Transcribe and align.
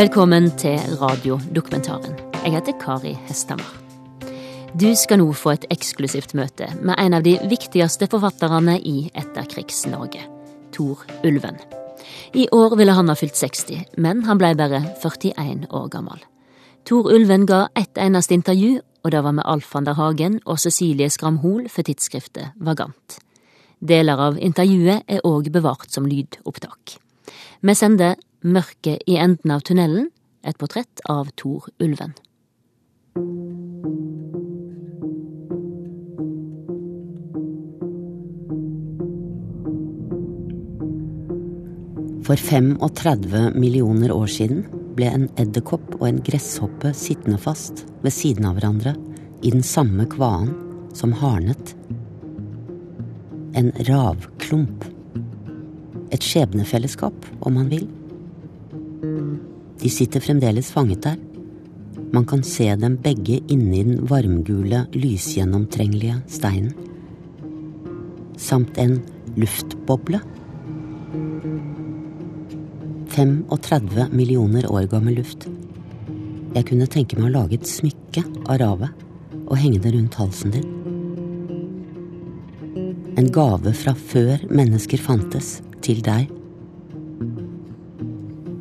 Velkommen 0.00 0.46
til 0.56 0.78
radiodokumentaren. 0.96 2.14
Jeg 2.44 2.54
heter 2.54 2.72
Kari 2.80 3.10
Hestamar. 3.26 3.74
Du 4.72 4.86
skal 4.96 5.18
nå 5.20 5.26
få 5.36 5.50
et 5.52 5.66
eksklusivt 5.74 6.30
møte 6.38 6.70
med 6.80 6.96
en 7.02 7.18
av 7.18 7.26
de 7.26 7.34
viktigste 7.50 8.08
forfatterne 8.08 8.78
i 8.80 9.10
Etterkrigs-Norge, 9.12 10.22
Tor 10.72 11.02
Ulven. 11.20 11.58
I 12.32 12.46
år 12.48 12.78
ville 12.80 12.94
han 12.96 13.12
ha 13.12 13.16
fylt 13.18 13.36
60, 13.36 13.82
men 14.00 14.22
han 14.24 14.40
blei 14.40 14.54
bare 14.56 14.80
41 15.02 15.68
år 15.68 15.92
gammel. 15.92 16.24
Tor 16.88 17.12
Ulven 17.12 17.44
ga 17.44 17.66
ett 17.76 18.00
eneste 18.00 18.38
intervju, 18.38 18.80
og 19.04 19.12
det 19.12 19.20
var 19.26 19.36
med 19.36 19.44
Alf 19.44 19.68
van 19.74 19.84
der 19.84 20.00
Hagen 20.00 20.40
og 20.46 20.62
Cecilie 20.64 21.10
Skram 21.10 21.42
Hoel 21.44 21.68
for 21.68 21.84
tidsskriftet 21.84 22.56
Vagant. 22.56 23.20
Deler 23.84 24.16
av 24.30 24.40
intervjuet 24.40 25.04
er 25.04 25.20
òg 25.28 25.52
bevart 25.52 25.92
som 25.92 26.08
lydopptak. 26.08 26.96
Vi 27.60 27.74
sender 27.76 28.16
Mørket 28.40 29.02
i 29.04 29.18
enden 29.20 29.52
av 29.52 29.60
tunnelen, 29.68 30.06
et 30.48 30.56
portrett 30.56 31.02
av 31.12 31.28
Tor 31.36 31.66
Ulven. 31.76 32.14
For 42.24 42.40
35 42.40 43.58
millioner 43.60 44.16
år 44.16 44.32
siden 44.32 44.64
ble 44.96 45.12
en 45.12 45.28
edderkopp 45.36 45.98
og 45.98 46.08
en 46.08 46.24
gresshoppe 46.24 46.94
sittende 46.96 47.36
fast 47.44 47.84
ved 48.00 48.16
siden 48.16 48.48
av 48.48 48.56
hverandre 48.56 48.96
i 49.44 49.52
den 49.52 49.66
samme 49.66 50.08
kvaen 50.08 50.54
som 50.96 51.12
harnet. 51.12 51.76
En 53.52 53.68
ravklump. 53.84 54.88
Et 56.08 56.24
skjebnefellesskap, 56.24 57.26
om 57.44 57.60
man 57.60 57.68
vil. 57.68 57.90
De 59.80 59.90
sitter 59.90 60.20
fremdeles 60.20 60.70
fanget 60.72 61.02
der. 61.06 61.16
Man 62.12 62.26
kan 62.26 62.42
se 62.42 62.66
dem 62.76 62.98
begge 63.00 63.38
inni 63.48 63.84
den 63.86 64.02
varmgule, 64.10 64.86
lysgjennomtrengelige 64.92 66.18
steinen. 66.28 66.74
Samt 68.36 68.78
en 68.78 68.98
luftboble 69.36 70.20
35 73.10 74.08
millioner 74.12 74.66
år 74.70 74.86
gammel 74.90 75.18
luft. 75.20 75.48
Jeg 76.54 76.66
kunne 76.66 76.88
tenke 76.90 77.18
meg 77.18 77.30
å 77.30 77.34
lage 77.38 77.58
et 77.58 77.68
smykke 77.68 78.24
av 78.46 78.60
ravet 78.62 79.06
og 79.46 79.56
henge 79.58 79.80
det 79.82 79.94
rundt 79.94 80.18
halsen 80.18 80.54
din. 80.54 80.68
En 83.18 83.30
gave 83.34 83.72
fra 83.76 83.94
før 83.94 84.46
mennesker 84.50 85.02
fantes, 85.02 85.58
til 85.84 86.02
deg. 86.04 86.30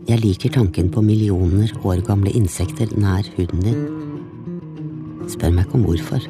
Jeg 0.09 0.23
liker 0.23 0.49
tanken 0.49 0.88
på 0.89 1.03
millioner 1.05 1.69
år 1.85 1.99
gamle 2.02 2.31
insekter 2.33 2.89
nær 2.97 3.27
huden 3.35 3.59
din. 3.61 3.83
Spør 5.29 5.53
meg 5.53 5.67
ikke 5.67 5.77
om 5.77 5.83
hvorfor. 5.85 6.25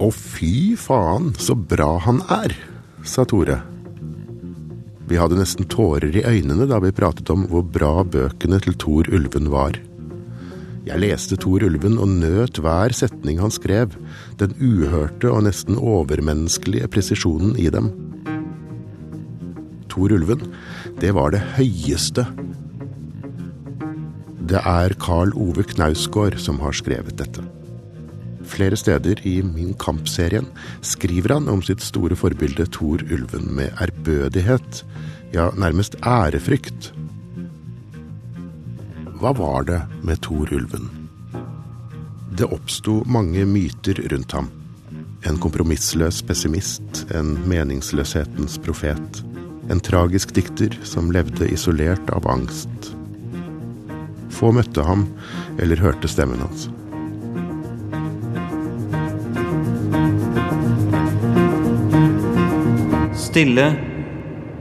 Å, 0.00 0.08
fy 0.08 0.72
faen, 0.80 1.34
så 1.36 1.52
bra 1.52 1.98
han 2.08 2.24
er, 2.40 2.56
sa 3.04 3.28
Tore. 3.28 3.73
Vi 5.08 5.18
hadde 5.20 5.36
nesten 5.36 5.68
tårer 5.68 6.14
i 6.16 6.24
øynene 6.24 6.66
da 6.70 6.78
vi 6.80 6.94
pratet 6.96 7.28
om 7.32 7.44
hvor 7.50 7.64
bra 7.66 8.04
bøkene 8.08 8.60
til 8.64 8.76
Tor 8.80 9.10
Ulven 9.12 9.50
var. 9.52 9.76
Jeg 10.84 11.00
leste 11.00 11.36
Tor 11.40 11.64
Ulven 11.64 11.96
og 12.00 12.10
nøt 12.20 12.60
hver 12.60 12.92
setning 12.96 13.38
han 13.40 13.52
skrev, 13.52 13.94
den 14.40 14.56
uhørte 14.60 15.30
og 15.32 15.46
nesten 15.46 15.80
overmenneskelige 15.80 16.88
presisjonen 16.92 17.56
i 17.60 17.70
dem. 17.72 17.92
Tor 19.92 20.12
Ulven, 20.12 20.44
det 21.00 21.14
var 21.16 21.32
det 21.32 21.40
høyeste. 21.56 22.26
Det 24.44 24.60
er 24.60 24.96
Carl 25.00 25.32
Ove 25.40 25.64
Knausgård 25.64 26.36
som 26.40 26.60
har 26.60 26.76
skrevet 26.76 27.16
dette. 27.20 27.44
Flere 28.44 28.76
steder 28.76 29.20
i 29.26 29.38
Min 29.42 29.74
Kamp-serien 29.80 30.46
skriver 30.84 31.36
han 31.38 31.48
om 31.48 31.62
sitt 31.64 31.82
store 31.82 32.16
forbilde 32.18 32.66
Thor 32.72 33.02
Ulven 33.08 33.48
med 33.56 33.72
ærbødighet, 33.80 34.84
ja, 35.34 35.48
nærmest 35.58 35.96
ærefrykt. 36.04 36.92
Hva 39.20 39.32
var 39.38 39.64
det 39.68 39.80
med 40.04 40.20
Thor 40.22 40.50
Ulven? 40.52 40.90
Det 42.34 42.50
oppsto 42.52 43.00
mange 43.06 43.46
myter 43.46 43.98
rundt 44.12 44.32
ham. 44.36 44.50
En 45.24 45.38
kompromissløs 45.40 46.20
pessimist, 46.26 47.06
en 47.14 47.38
meningsløshetens 47.48 48.58
profet. 48.60 49.22
En 49.72 49.80
tragisk 49.80 50.34
dikter 50.36 50.74
som 50.84 51.12
levde 51.14 51.48
isolert 51.48 52.10
av 52.12 52.26
angst. 52.28 52.90
Få 54.34 54.52
møtte 54.52 54.84
ham 54.84 55.06
eller 55.56 55.80
hørte 55.80 56.10
stemmen 56.10 56.42
hans. 56.44 56.68
Stille 63.34 63.64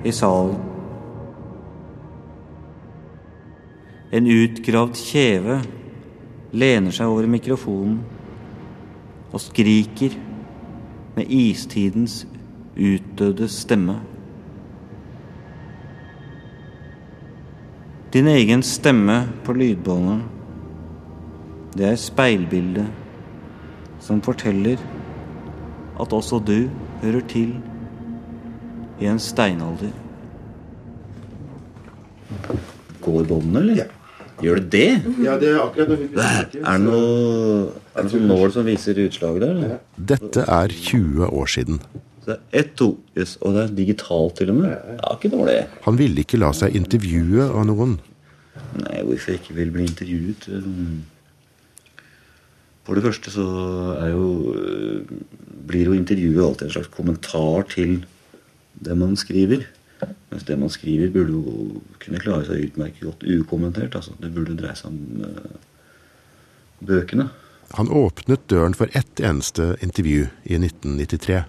i 0.01 0.09
salen. 0.09 0.55
En 4.09 4.29
utgravd 4.33 4.97
kjeve 4.97 5.59
lener 6.57 6.95
seg 6.95 7.11
over 7.11 7.27
mikrofonen 7.29 7.99
og 9.29 9.43
skriker 9.43 10.15
med 11.13 11.29
istidens 11.29 12.15
utdødde 12.73 13.45
stemme. 13.53 13.99
Din 18.15 18.31
egen 18.31 18.65
stemme 18.65 19.19
på 19.45 19.53
lydbåndet, 19.53 20.25
det 21.77 21.85
er 21.91 22.01
speilbildet 22.01 22.89
som 24.01 24.25
forteller 24.25 24.81
at 26.01 26.17
også 26.21 26.41
du 26.41 26.57
hører 27.05 27.21
til 27.35 27.53
i 29.01 29.09
en 29.09 29.19
steinalder. 29.19 29.91
Går 33.03 33.27
båndene, 33.27 33.59
eller? 33.59 33.83
Ja. 33.83 33.89
Gjør 34.43 34.59
det 34.59 34.71
det? 34.71 35.13
Ja, 35.23 35.35
det 35.39 35.51
er 35.53 35.59
akkurat 35.61 35.91
det. 35.93 35.99
Er 36.17 36.47
det 36.51 36.79
noe, 36.83 37.67
er 37.93 38.05
det 38.05 38.11
sånn 38.11 38.25
nål 38.27 38.51
som 38.55 38.65
viser 38.67 38.97
utslaget 39.05 39.45
der? 39.45 39.53
eller? 39.53 39.77
Dette 40.13 40.43
er 40.49 40.73
20 40.73 41.29
år 41.29 41.51
siden. 41.53 41.79
Så 42.23 42.31
det 42.31 42.35
er 42.35 42.59
ett, 42.63 42.73
to, 42.79 42.89
yes, 43.19 43.35
og 43.41 43.55
det 43.55 43.63
er 43.63 43.75
digitalt 43.77 44.37
til 44.39 44.51
og 44.53 44.59
med. 44.61 44.73
Det 44.73 44.97
er 44.97 45.17
ikke 45.19 45.31
dårlig. 45.35 45.57
Han 45.85 45.99
ville 45.99 46.23
ikke 46.23 46.39
la 46.41 46.51
seg 46.55 46.75
intervjue 46.79 47.47
av 47.49 47.67
noen. 47.69 47.97
Nei, 48.79 49.01
hvorfor 49.05 49.33
jeg 49.33 49.41
ikke 49.41 49.57
vil 49.59 49.73
bli 49.75 49.87
intervjuet? 49.89 50.47
For 52.83 52.97
det 52.97 53.05
første 53.05 53.31
så 53.31 53.45
er 53.99 54.09
jo 54.11 54.55
øh, 54.59 55.13
blir 55.67 55.87
jo 55.87 55.95
intervjuet 55.95 56.41
alltid 56.43 56.67
en 56.67 56.73
slags 56.77 56.91
kommentar 56.95 57.67
til 57.71 58.01
det 58.73 58.97
man 58.97 59.15
skriver. 59.19 59.65
Mens 60.31 60.43
det 60.47 60.57
man 60.59 60.71
skriver, 60.73 61.11
burde 61.13 61.35
jo 61.37 61.81
kunne 62.03 62.19
klare 62.19 62.47
seg 62.47 62.67
utmerket 62.67 63.05
godt 63.07 63.23
ukommentert. 63.23 63.95
altså 63.95 64.15
Det 64.19 64.33
burde 64.35 64.57
dreie 64.59 64.75
seg 64.75 64.91
om 64.91 65.23
uh, 65.23 65.55
bøkene. 66.83 67.29
Han 67.77 67.89
åpnet 67.89 68.43
døren 68.51 68.75
for 68.77 68.91
ett 68.93 69.21
eneste 69.23 69.73
intervju 69.81 70.27
i 70.43 70.59
1993. 70.59 71.43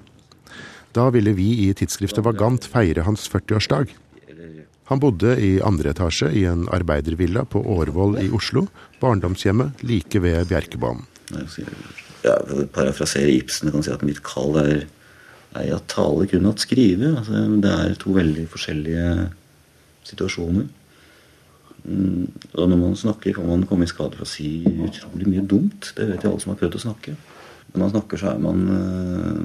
Da 0.94 1.08
ville 1.10 1.34
vi 1.34 1.48
i 1.66 1.72
tidsskriftet 1.74 2.24
Vagant 2.24 2.64
feire 2.70 3.04
hans 3.04 3.26
40-årsdag. 3.32 3.90
Han 4.92 5.00
bodde 5.00 5.34
i 5.40 5.56
andre 5.64 5.94
etasje 5.94 6.28
i 6.36 6.44
en 6.46 6.66
arbeidervilla 6.72 7.46
på 7.48 7.62
Årvoll 7.74 8.18
i 8.20 8.28
Oslo, 8.36 8.66
barndomshjemmet 9.00 9.82
like 9.82 10.20
ved 10.20 10.44
Bjerkebanen. 10.50 11.06
Jeg 12.24 12.68
parafrasere 12.72 13.32
Ibsen, 13.32 13.72
kan 13.72 13.84
si 13.84 13.92
at 13.92 14.04
mitt 14.04 14.20
kall 14.24 14.58
er, 14.60 14.84
er 15.54 15.74
at 15.76 15.88
tale 15.90 16.26
kun 16.30 16.50
at 16.50 16.62
skrive. 16.62 17.12
Altså, 17.18 17.44
det 17.62 17.72
er 17.72 17.94
to 18.00 18.14
veldig 18.16 18.46
forskjellige 18.50 19.28
situasjoner. 20.04 20.66
Mm, 21.84 22.28
og 22.54 22.68
når 22.68 22.76
man 22.80 22.96
snakker, 22.96 23.34
kan 23.36 23.46
man 23.46 23.66
komme 23.68 23.84
i 23.84 23.90
skade 23.90 24.16
for 24.16 24.24
å 24.24 24.28
si 24.28 24.64
utrolig 24.64 25.28
mye 25.28 25.44
dumt. 25.46 25.92
Det 25.96 26.08
vet 26.08 26.24
jo 26.24 26.32
alle 26.32 26.44
som 26.44 26.54
har 26.54 26.60
prøvd 26.60 26.78
å 26.78 26.84
snakke. 26.86 27.16
Når 27.72 27.82
man 27.82 27.92
snakker, 27.92 28.20
så 28.20 28.30
er 28.32 28.40
man 28.40 28.62
øh, 28.72 29.42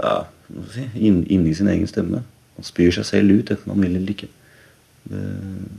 ja, 0.00 0.16
jeg 0.56 0.72
si, 0.74 0.88
inni 1.06 1.54
sin 1.54 1.70
egen 1.70 1.90
stemme. 1.90 2.24
Man 2.56 2.66
spyr 2.66 2.94
seg 2.94 3.06
selv 3.06 3.38
ut, 3.38 3.52
enten 3.52 3.70
man 3.72 3.84
vil 3.84 3.98
eller 3.98 4.14
ikke. 4.16 4.30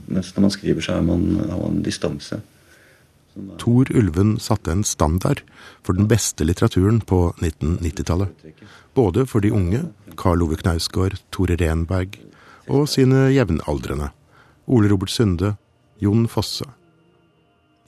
Mens 0.08 0.30
når 0.34 0.44
man 0.44 0.52
skriver, 0.54 0.80
så 0.84 1.00
man, 1.04 1.24
har 1.50 1.58
man 1.60 1.82
distanse. 1.84 2.40
Tor 3.58 3.90
Ulven 3.94 4.36
satte 4.40 4.72
en 4.72 4.84
standard 4.84 5.42
for 5.86 5.98
den 5.98 6.08
beste 6.10 6.46
litteraturen 6.46 7.00
på 7.00 7.32
1990-tallet. 7.38 8.32
Både 8.94 9.26
for 9.26 9.44
de 9.44 9.52
unge, 9.54 9.84
Karl 10.18 10.42
Ove 10.46 10.58
Knausgård, 10.60 11.18
Tore 11.34 11.58
Renberg, 11.60 12.18
og 12.68 12.88
sine 12.90 13.28
jevnaldrende, 13.32 14.10
Ole 14.68 14.90
Robert 14.92 15.12
Sunde, 15.12 15.54
Jon 16.02 16.26
Fosse. 16.30 16.66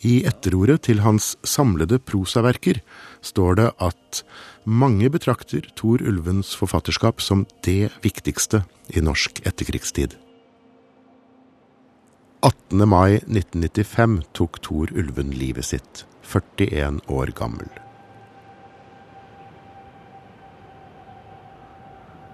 I 0.00 0.22
etterordet 0.24 0.86
til 0.88 1.02
hans 1.04 1.34
samlede 1.44 1.98
prosaverker 2.00 2.80
står 3.20 3.58
det 3.58 3.68
at 3.84 4.22
mange 4.64 5.10
betrakter 5.12 5.66
Tor 5.76 6.00
Ulvens 6.00 6.54
forfatterskap 6.56 7.20
som 7.20 7.44
det 7.66 7.90
viktigste 8.04 8.62
i 8.88 9.04
norsk 9.04 9.42
etterkrigstid. 9.44 10.16
18. 12.42 12.88
mai 12.88 13.14
1995 13.26 14.22
tok 14.32 14.60
Tor 14.62 14.88
Ulven 14.96 15.30
livet 15.36 15.64
sitt, 15.64 16.06
41 16.24 17.00
år 17.06 17.32
gammel. 17.36 17.68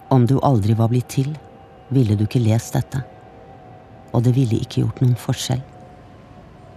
Om 0.08 0.26
du 0.30 0.36
aldri 0.46 0.76
var 0.78 0.92
blitt 0.92 1.08
til, 1.10 1.32
ville 1.90 2.14
du 2.14 2.22
ikke 2.28 2.44
lest 2.44 2.78
dette. 2.78 3.02
Og 4.14 4.22
det 4.22 4.36
ville 4.36 4.60
ikke 4.62 4.84
gjort 4.84 5.02
noen 5.02 5.18
forskjell. 5.18 5.64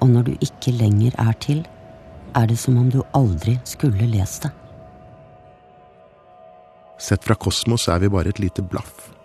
Og 0.02 0.10
når 0.10 0.26
du 0.32 0.34
ikke 0.42 0.74
lenger 0.74 1.14
er 1.22 1.38
til, 1.38 1.62
er 2.34 2.50
det 2.50 2.58
som 2.58 2.82
om 2.82 2.90
du 2.90 3.04
aldri 3.14 3.60
skulle 3.62 4.10
lest 4.10 4.48
det. 4.48 4.54
Sett 6.98 7.22
fra 7.24 7.38
kosmos 7.38 7.86
er 7.94 8.02
vi 8.02 8.10
bare 8.10 8.34
et 8.34 8.42
lite 8.42 8.66
blaff. 8.66 9.19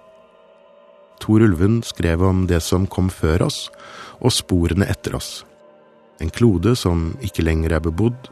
Tor 1.24 1.40
Ulven 1.40 1.78
skrev 1.80 2.22
om 2.22 2.44
det 2.50 2.60
som 2.60 2.84
kom 2.84 3.08
før 3.08 3.46
oss, 3.46 3.70
og 4.20 4.34
sporene 4.36 4.84
etter 4.92 5.14
oss. 5.16 5.38
En 6.20 6.28
klode 6.28 6.74
som 6.76 7.14
ikke 7.24 7.46
lenger 7.46 7.72
er 7.78 7.84
bebodd, 7.86 8.28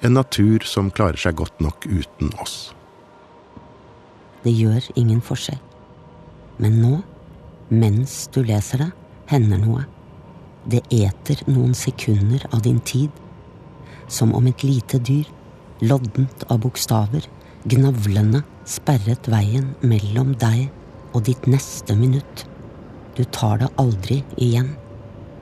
en 0.00 0.16
natur 0.16 0.64
som 0.64 0.88
klarer 0.88 1.20
seg 1.20 1.36
godt 1.36 1.60
nok 1.60 1.84
uten 1.84 2.32
oss. 2.40 2.72
Det 4.40 4.54
gjør 4.56 4.88
ingen 4.96 5.20
forskjell. 5.20 5.60
Men 6.64 6.80
nå, 6.80 6.94
mens 7.68 8.24
du 8.32 8.40
leser 8.40 8.86
det, 8.86 8.90
hender 9.28 9.60
noe. 9.60 9.84
Det 10.64 10.80
eter 10.96 11.44
noen 11.44 11.76
sekunder 11.76 12.48
av 12.54 12.64
din 12.64 12.80
tid. 12.80 13.12
Som 14.08 14.32
om 14.36 14.48
et 14.48 14.64
lite 14.64 14.96
dyr, 14.96 15.28
loddent 15.84 16.48
av 16.48 16.64
bokstaver, 16.64 17.28
gnavlende, 17.68 18.46
sperret 18.64 19.28
veien 19.28 19.74
mellom 19.84 20.32
deg 20.40 20.70
og 21.14 21.24
ditt 21.26 21.46
neste 21.50 21.96
minutt. 21.98 22.46
Du 23.16 23.24
tar 23.34 23.60
det 23.62 23.70
aldri 23.80 24.20
igjen. 24.38 24.74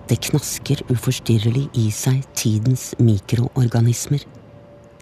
Det 0.08 0.20
knasker 0.30 0.80
uforstyrrelig 0.88 1.66
i 1.76 1.88
seg 1.92 2.22
tidens 2.38 2.94
mikroorganismer. 3.02 4.22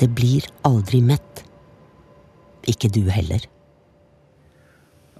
Det 0.01 0.09
blir 0.13 0.47
aldri 0.67 1.01
mett. 1.05 1.45
Ikke 2.67 2.91
du 2.91 3.05
heller. 3.09 3.47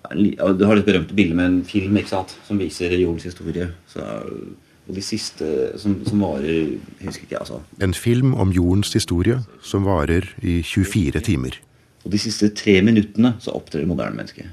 Du 0.07 0.65
har 0.67 0.79
det 0.79 0.87
berømte 0.87 1.15
bildet 1.15 1.37
med 1.39 1.47
en 1.47 1.63
film 1.67 1.97
ikke 1.99 2.13
sant? 2.13 2.37
som 2.47 2.59
viser 2.59 2.93
jordens 2.99 3.27
historie. 3.27 3.71
Så, 3.91 4.03
og 4.87 4.95
de 4.95 5.03
siste 5.03 5.47
som, 5.81 5.97
som 6.07 6.23
varer 6.23 6.51
jeg 6.51 7.07
husker 7.07 7.27
ikke, 7.27 7.41
altså. 7.43 7.63
En 7.83 7.95
film 7.95 8.35
om 8.35 8.53
jordens 8.55 8.93
historie 8.95 9.41
som 9.63 9.87
varer 9.87 10.29
i 10.43 10.61
24 10.63 11.23
timer. 11.27 11.59
Og 12.05 12.13
de 12.15 12.23
siste 12.23 12.53
tre 12.55 12.79
minuttene 12.87 13.35
så 13.43 13.55
opptrer 13.59 13.83
det 13.83 13.91
moderne 13.91 14.19
mennesker. 14.19 14.51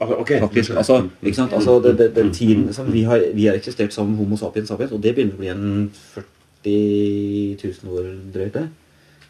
Okay. 0.00 0.40
Faktisk, 0.40 0.70
altså, 0.76 1.08
ikke 1.22 1.36
sant? 1.36 1.52
Altså, 1.52 1.78
det, 1.82 1.98
det, 1.98 2.16
den 2.16 2.32
tiden, 2.34 2.66
liksom, 2.66 2.92
vi, 2.92 3.02
har, 3.02 3.24
vi 3.34 3.46
har 3.46 3.54
eksistert 3.54 3.94
som 3.94 4.14
Homo 4.16 4.36
sapiens 4.36 4.68
sapiens, 4.68 4.92
og 4.92 5.02
det 5.02 5.14
begynner 5.14 5.36
å 5.36 5.40
bli 5.40 5.50
en 5.52 5.90
40 6.14 7.82
000 7.84 7.98
år 7.98 8.08
drøyt. 8.34 8.54
det. 8.54 8.68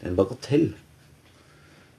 Er 0.01 0.09
en 0.09 0.15
bagatell. 0.15 0.69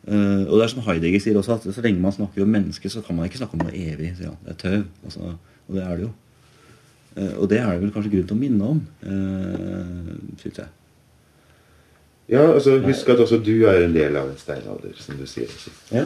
Uh, 0.08 0.48
og 0.48 0.56
det 0.56 0.64
er 0.64 0.72
som 0.72 0.82
Heidegger 0.86 1.20
sier 1.20 1.36
også, 1.36 1.58
at 1.58 1.74
så 1.74 1.84
lenge 1.84 2.00
man 2.00 2.14
snakker 2.16 2.42
om 2.42 2.48
mennesket, 2.48 2.92
så 2.92 3.02
kan 3.04 3.16
man 3.16 3.28
ikke 3.28 3.42
snakke 3.42 3.58
om 3.58 3.64
noe 3.66 3.76
evig. 3.76 4.14
Ja, 4.20 4.32
det 4.46 4.54
er 4.54 4.60
tøv. 4.62 4.82
Altså, 5.04 5.34
og 5.68 5.76
det 5.76 5.84
er 5.84 5.96
det 5.96 6.06
jo. 6.08 6.12
Uh, 7.16 7.34
og 7.42 7.50
det 7.50 7.60
er 7.60 7.72
det 7.72 7.80
vel 7.82 7.94
kanskje 7.94 8.12
grunn 8.14 8.28
til 8.30 8.38
å 8.38 8.40
minne 8.40 8.74
om, 8.74 8.84
uh, 9.04 10.36
syns 10.40 10.62
jeg. 10.62 10.76
Ja, 12.30 12.44
altså 12.46 12.76
husk 12.84 13.08
at 13.10 13.20
også 13.20 13.40
du 13.42 13.66
er 13.66 13.84
en 13.84 13.94
del 13.94 14.16
av 14.16 14.28
en 14.30 14.38
steinalder, 14.38 14.94
som 15.02 15.18
du 15.18 15.26
sier. 15.26 15.50
Ja. 15.90 16.04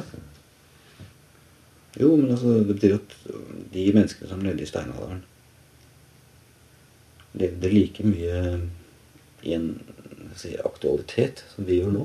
Jo, 2.00 2.17
men 2.17 2.31
altså, 2.31 2.58
det 2.67 2.75
betyr 2.75 2.96
at 2.96 3.14
de 3.75 3.85
menneskene 3.94 4.31
som 4.31 4.43
levde 4.43 4.64
i 4.64 4.69
steinalderen, 4.69 5.23
levde 7.38 7.70
like 7.70 8.06
mye 8.06 8.41
i 9.44 9.55
en 9.55 9.69
si, 10.38 10.55
aktualitet 10.64 11.44
som 11.55 11.67
vi 11.69 11.81
gjør 11.81 11.94
nå. 11.94 12.05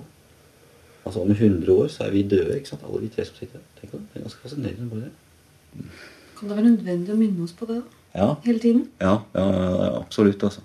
Altså 1.06 1.24
Om 1.24 1.32
100 1.32 1.74
år 1.74 1.88
så 1.90 2.06
er 2.06 2.14
vi 2.14 2.24
døde, 2.28 2.58
ikke 2.58 2.70
sant? 2.70 2.86
alle 2.86 3.02
vi 3.02 3.12
tre 3.14 3.26
som 3.26 3.38
sitter 3.38 3.58
her. 3.58 3.68
Tenk 3.80 3.94
på 3.94 3.98
det. 3.98 4.08
Det 4.14 4.20
er 4.20 4.26
ganske 4.28 4.42
fascinerende. 4.44 4.90
bare 4.90 5.08
det. 5.08 5.94
Kan 6.40 6.50
det 6.50 6.58
være 6.58 6.66
nødvendig 6.70 7.14
å 7.14 7.20
minne 7.20 7.46
oss 7.46 7.56
på 7.58 7.68
det 7.70 7.80
da? 7.80 7.96
Ja, 8.16 8.28
hele 8.46 8.60
tiden? 8.60 8.88
ja, 9.02 9.20
ja, 9.36 9.46
ja 9.54 9.90
absolutt. 10.00 10.44
altså. 10.44 10.62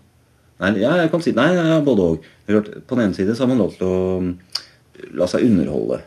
Nei, 0.60 0.70
ja, 0.80 0.94
jeg 1.00 1.10
kan 1.12 1.22
si 1.22 1.32
nei, 1.36 1.48
ja, 1.56 1.80
både 1.84 2.08
òg. 2.12 2.26
På 2.46 2.96
den 2.96 3.08
ene 3.08 3.16
side 3.16 3.34
så 3.34 3.44
har 3.44 3.50
man 3.50 3.62
lov 3.62 3.74
til 3.76 3.88
å 3.88 4.02
mm, 4.22 4.30
la 5.18 5.28
seg 5.30 5.46
underholde. 5.48 6.00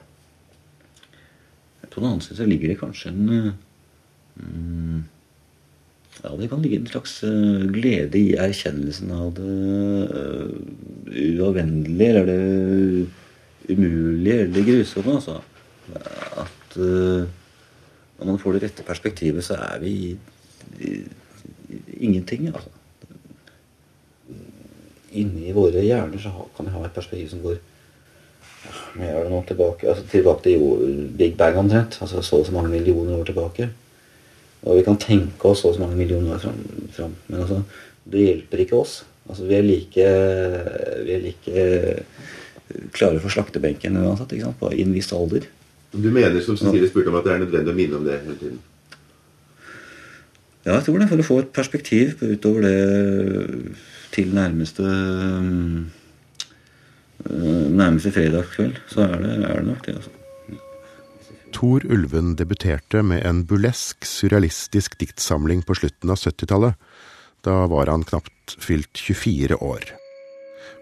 På 1.97 2.03
den 2.03 2.11
annen 2.11 2.21
side 2.21 2.37
så 2.37 2.45
ligger 2.45 2.69
det 2.69 2.77
kanskje 2.77 3.09
en 3.09 3.29
mm, 4.37 4.97
Ja, 6.21 6.35
det 6.37 6.49
kan 6.51 6.61
ligge 6.61 6.77
en 6.77 6.89
slags 6.89 7.15
uh, 7.25 7.65
glede 7.73 8.19
i 8.21 8.35
erkjennelsen 8.37 9.09
av 9.13 9.31
det 9.37 9.55
uh, 10.13 10.53
uavvennelige 11.09 12.09
eller 12.09 12.29
det 12.29 13.73
umulige 13.73 14.45
eller 14.45 14.65
grusomme. 14.65 15.17
Altså. 15.17 15.39
At 16.41 16.77
uh, 16.77 17.25
når 18.17 18.31
man 18.31 18.41
får 18.41 18.57
det 18.57 18.63
rette 18.65 18.85
perspektivet, 18.85 19.45
så 19.45 19.57
er 19.61 19.81
vi 19.81 19.93
i, 19.93 20.11
i, 20.81 20.93
i, 21.69 21.81
ingenting. 22.09 22.49
altså 22.53 22.73
inni 25.17 25.53
våre 25.55 25.81
hjerner 25.81 26.21
så 26.21 26.31
kan 26.55 26.67
vi 26.67 26.73
ha 26.73 26.83
et 26.85 26.95
perspektiv 26.95 27.29
som 27.31 27.41
går 27.45 27.57
hva 28.97 29.09
er 29.09 29.25
det 29.25 29.33
nå, 29.33 29.41
tilbake, 29.47 29.89
altså 29.89 30.05
tilbake 30.11 30.43
til 30.47 31.11
Big 31.17 31.35
Bang 31.37 31.57
omtrent. 31.61 31.99
altså 32.01 32.21
Så 32.21 32.41
og 32.41 32.47
så 32.47 32.55
mange 32.55 32.71
millioner 32.73 33.17
år 33.17 33.27
tilbake. 33.29 33.69
Og 34.63 34.77
vi 34.77 34.83
kan 34.83 34.97
tenke 34.97 35.45
oss 35.49 35.61
så 35.61 35.69
og 35.69 35.75
så 35.75 35.81
mange 35.81 35.97
millioner 35.99 36.35
år 36.35 36.41
fram. 36.43 36.63
fram. 36.91 37.13
Men 37.27 37.41
altså, 37.41 37.61
det 38.11 38.25
hjelper 38.25 38.63
ikke 38.63 38.79
oss. 38.81 39.03
Altså, 39.29 39.45
vi 39.45 39.55
er 39.55 39.61
like, 39.61 40.07
vi 41.05 41.13
er 41.13 41.21
like 41.23 41.67
klare 42.95 43.19
for 43.23 43.31
slaktebenken 43.31 43.99
uansett, 44.01 44.33
ikke 44.33 44.47
sant? 44.49 44.59
på 44.59 44.71
en 44.71 44.95
viss 44.95 45.13
alder. 45.15 45.45
Du 45.93 46.09
mener 46.11 46.41
som 46.43 46.57
Cecilie 46.57 46.89
spurte 46.89 47.11
om 47.11 47.19
at 47.19 47.27
det 47.27 47.33
er 47.33 47.45
nødvendig 47.45 47.73
å 47.73 47.77
minne 47.77 47.99
om 47.99 48.07
det 48.07 48.19
hele 48.23 48.39
tiden? 48.39 48.57
Ja, 50.65 50.73
jeg 50.75 50.83
tror 50.87 50.99
det. 50.99 51.07
For 51.07 51.23
å 51.23 51.27
få 51.27 51.37
et 51.43 51.53
perspektiv 51.55 52.17
utover 52.19 52.65
det 52.67 53.75
til 54.11 54.33
nærmeste 54.35 54.83
nærmeste 57.29 58.11
fredagskveld, 58.15 58.79
så 58.91 59.07
er 59.07 59.19
det, 59.23 59.33
er 59.43 59.59
det 59.59 59.67
nok 59.67 59.85
det. 59.85 59.95
altså. 59.99 60.13
Tor 61.55 61.85
Ulven 61.89 62.35
debuterte 62.37 63.01
med 63.01 63.23
en 63.25 63.43
burlesk, 63.47 64.05
surrealistisk 64.05 64.97
diktsamling 64.99 65.63
på 65.65 65.77
slutten 65.79 66.11
av 66.13 66.19
70-tallet. 66.19 66.75
Da 67.45 67.63
var 67.71 67.89
han 67.89 68.03
knapt 68.05 68.57
fylt 68.61 68.99
24 68.99 69.57
år. 69.63 69.87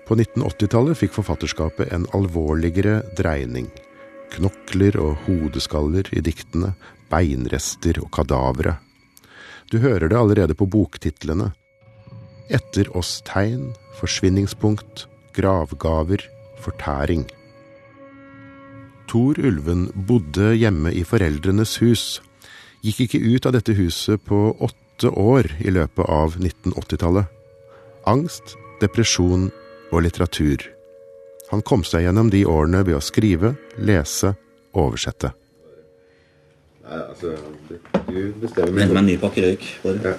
På 0.07 0.17
1980-tallet 0.17 0.99
fikk 0.99 1.15
forfatterskapet 1.15 1.93
en 1.93 2.07
alvorligere 2.17 3.01
dreining. 3.17 3.69
Knokler 4.35 4.97
og 5.01 5.21
hodeskaller 5.25 6.09
i 6.11 6.23
diktene, 6.25 6.73
beinrester 7.09 8.01
og 8.01 8.11
kadavere. 8.17 8.77
Du 9.71 9.79
hører 9.79 10.09
det 10.09 10.17
allerede 10.17 10.57
på 10.57 10.67
boktitlene. 10.69 11.53
Etter 12.53 12.89
oss 12.97 13.21
tegn, 13.25 13.71
forsvinningspunkt, 13.97 15.07
gravgaver, 15.37 16.21
fortæring. 16.65 17.25
Tor 19.09 19.37
Ulven 19.37 19.87
bodde 20.07 20.55
hjemme 20.57 20.91
i 20.93 21.05
foreldrenes 21.05 21.77
hus, 21.83 22.05
gikk 22.85 23.05
ikke 23.05 23.21
ut 23.23 23.47
av 23.47 23.55
dette 23.55 23.75
huset 23.77 24.21
på 24.25 24.39
åtte 24.65 25.11
år 25.11 25.49
i 25.61 25.73
løpet 25.73 26.09
av 26.09 26.37
1980-tallet. 26.41 27.29
Angst, 28.09 28.55
depresjon 28.81 29.49
og 29.93 30.03
litteratur. 30.05 30.65
Han 31.51 31.61
kom 31.61 31.85
seg 31.85 32.05
gjennom 32.05 32.31
de 32.33 32.43
årene 32.49 32.81
ved 32.85 32.97
å 32.97 33.03
skrive, 33.03 33.53
lese, 33.77 34.33
oversette. 34.73 35.31
Nei, 36.85 37.01
altså, 37.01 37.33
du 38.09 38.19
bestemmer 38.41 38.75
Vent 38.81 38.93
meg 38.93 39.01
en 39.01 39.09
ny 39.09 39.17
pakke 39.21 39.45
røyk. 39.45 39.69
bare. 39.85 40.17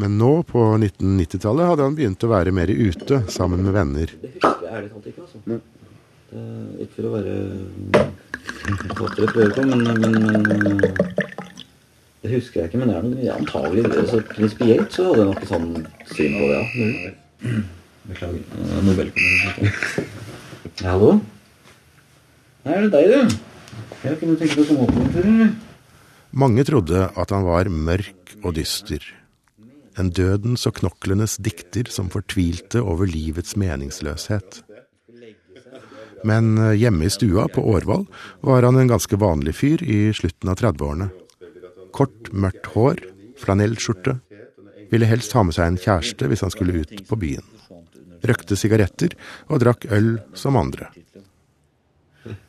Men 0.00 0.16
nå, 0.18 0.42
på 0.42 0.58
1990-tallet, 0.74 1.68
hadde 1.70 1.84
han 1.86 1.94
begynt 1.94 2.24
å 2.26 2.30
være 2.32 2.52
mer 2.54 2.70
ute, 2.72 3.20
sammen 3.30 3.62
med 3.62 3.76
venner. 3.76 4.10
Det 4.22 4.32
husker 4.34 4.64
jeg 4.64 4.72
ærlig 4.74 4.90
talt 4.90 5.06
ikke. 5.10 5.22
altså. 5.22 5.38
Det 5.44 6.40
er 6.40 6.82
ikke 6.82 6.96
for 6.96 7.06
å 7.06 7.12
være 7.14 7.34
fattere 8.98 9.28
på 9.30 9.44
øret 9.44 9.54
på, 9.54 9.62
men, 9.70 9.80
men, 9.86 9.98
men 10.02 10.76
Det 12.24 12.32
husker 12.32 12.60
jeg 12.60 12.72
ikke, 12.72 12.80
men 12.82 12.90
det 12.90 12.96
er 12.96 13.06
noe 13.06 13.36
antagelig 13.36 13.82
så 14.10 14.18
Prinsipielt 14.32 14.90
så 14.96 15.06
hadde 15.10 15.20
jeg 15.22 15.30
nok 15.30 15.42
et 15.44 15.52
sånn 15.52 15.70
syn 16.10 16.38
på 16.40 16.50
det, 16.50 16.58
ja. 16.58 16.64
Mulig. 16.74 17.62
Beklager. 18.04 18.42
Er 18.74 18.84
Nobelkomiteen. 18.88 19.72
Hallo? 20.82 21.10
Nei, 22.64 22.74
er 22.74 22.88
det 22.88 22.92
deg, 22.96 23.04
du? 23.12 23.20
Jeg 24.04 24.18
kunne 24.20 24.40
tenke 24.40 24.64
på 24.66 24.74
en 24.74 25.12
før, 25.14 25.28
eller? 25.28 25.54
Mange 26.34 26.64
trodde 26.66 27.06
at 27.14 27.30
han 27.30 27.46
var 27.46 27.70
mørk 27.70 28.34
og 28.42 28.56
dyster. 28.58 29.04
En 30.00 30.10
dødens 30.10 30.66
og 30.66 30.80
knoklenes 30.80 31.36
dikter 31.38 31.90
som 31.92 32.10
fortvilte 32.10 32.82
over 32.82 33.06
livets 33.06 33.54
meningsløshet. 33.60 34.62
Men 36.24 36.56
eh, 36.58 36.74
hjemme 36.80 37.06
i 37.06 37.12
stua 37.12 37.46
på 37.52 37.62
Årvoll 37.74 38.06
var 38.42 38.66
han 38.66 38.80
en 38.80 38.90
ganske 38.90 39.18
vanlig 39.20 39.54
fyr 39.60 39.84
i 39.84 40.08
slutten 40.16 40.50
av 40.50 40.58
30-årene. 40.62 41.10
Kort, 41.94 42.32
mørkt 42.32 42.72
hår, 42.74 43.02
flanellskjorte. 43.38 44.18
Ville 44.90 45.08
helst 45.08 45.34
ha 45.36 45.44
med 45.44 45.56
seg 45.56 45.68
en 45.68 45.80
kjæreste 45.80 46.30
hvis 46.30 46.42
han 46.44 46.52
skulle 46.54 46.80
ut 46.80 47.04
på 47.08 47.18
byen. 47.20 47.44
Røkte 48.24 48.56
sigaretter 48.56 49.14
og 49.52 49.60
drakk 49.62 49.84
øl 49.92 50.16
som 50.38 50.56
andre. 50.56 50.88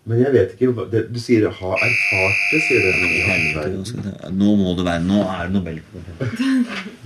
Men 0.07 0.21
jeg 0.21 0.31
vet 0.31 0.53
ikke 0.55 0.85
det, 0.91 1.01
Du 1.11 1.19
sier 1.19 1.49
'ha 1.49 1.71
erfart 1.75 2.43
det', 2.51 2.63
sier 2.67 2.79
du. 2.79 4.31
Nå 4.31 4.55
må 4.55 4.75
det 4.77 4.85
være 4.87 5.03
Nå 5.03 5.19
er 5.27 5.47
det 5.47 5.53
Nobelkomiteen. 5.53 6.65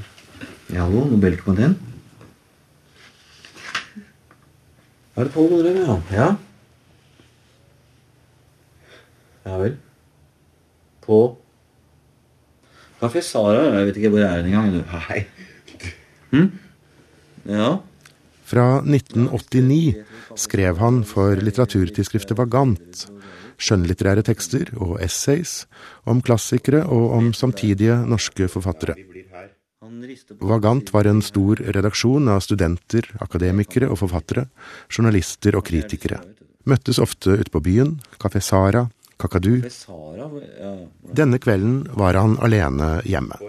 Ja, 0.69 0.83
hallo, 0.85 1.07
Nobelkomiteen. 1.09 1.71
Er 5.17 5.25
det 5.25 5.33
Pål 5.33 5.47
Godrøm, 5.49 5.79
ja? 5.81 5.95
Ja. 6.13 6.27
Ja 9.49 9.57
vel. 9.57 9.77
På 11.01 11.17
Kafé 13.01 13.23
Sara? 13.25 13.63
Jeg 13.79 13.87
vet 13.87 13.97
ikke 13.97 14.11
hvor 14.13 14.21
er 14.21 14.43
den 14.43 14.53
engang. 14.53 14.85
Nei. 14.93 15.25
Hm? 16.29 16.51
Ja. 17.49 17.71
Fra 18.45 18.67
1989 18.85 20.03
skrev 20.37 20.77
han 20.77 21.01
for 21.01 21.41
litteraturtidsskriftet 21.41 22.37
Vagant 22.37 23.07
skjønnlitterære 23.59 24.23
tekster 24.27 24.69
og 24.77 24.99
essays 25.03 25.63
om 26.07 26.21
klassikere 26.21 26.85
og 26.85 27.17
om 27.17 27.33
samtidige 27.33 27.97
norske 28.07 28.47
forfattere. 28.51 28.95
Vagant 30.39 30.89
var 30.91 31.07
en 31.07 31.21
stor 31.23 31.55
redaksjon 31.55 32.27
av 32.27 32.41
studenter, 32.43 33.05
akademikere 33.23 33.87
og 33.87 34.01
forfattere, 34.01 34.49
journalister 34.91 35.55
og 35.55 35.63
kritikere. 35.69 36.17
Møttes 36.67 36.99
ofte 36.99 37.37
ute 37.39 37.53
på 37.53 37.61
byen, 37.63 37.93
Kafé 38.19 38.41
Sara, 38.43 38.89
Kakadu. 39.19 39.61
Denne 41.15 41.39
kvelden 41.39 41.85
var 41.95 42.19
han 42.19 42.35
alene 42.43 42.89
hjemme. 43.07 43.39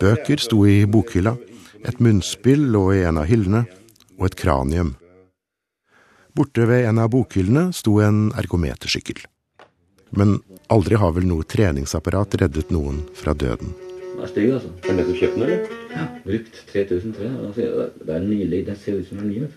Bøker 0.00 0.42
sto 0.44 0.66
i 0.68 0.82
bokhylla, 0.84 1.32
et 1.84 2.00
munnspill 2.00 2.68
lå 2.74 2.84
i 2.98 3.00
en 3.08 3.22
av 3.22 3.28
hyllene, 3.28 3.64
og 4.18 4.28
et 4.28 4.36
kranium. 4.40 4.94
Borte 6.36 6.68
ved 6.68 6.90
en 6.90 7.00
av 7.00 7.08
bokhyllene 7.14 7.70
sto 7.72 8.02
en 8.04 8.28
ergometersykkel. 8.36 9.24
Men 10.12 10.36
aldri 10.68 11.00
har 11.00 11.16
vel 11.16 11.24
noe 11.30 11.48
treningsapparat 11.48 12.36
reddet 12.44 12.68
noen 12.74 13.00
fra 13.16 13.32
døden. 13.32 13.72
Er 14.24 14.30
stygg, 14.32 14.54
altså. 14.56 14.70
Er 14.80 14.88
den 14.88 14.96
nettopp 15.02 15.18
kjøpt 15.20 15.36
den, 15.36 15.42
eller? 15.44 15.76
Ja, 15.92 16.06
brukt 16.24 16.56
3003. 16.72 17.28
Altså, 17.48 17.60
det 18.00 18.16
er 18.16 18.24
nydelig. 18.24 18.62
Den 18.70 18.80
ser 18.80 18.98
ut 18.98 19.06
som 19.10 19.20
den 19.20 19.26
er 19.26 19.34
ny. 19.34 19.52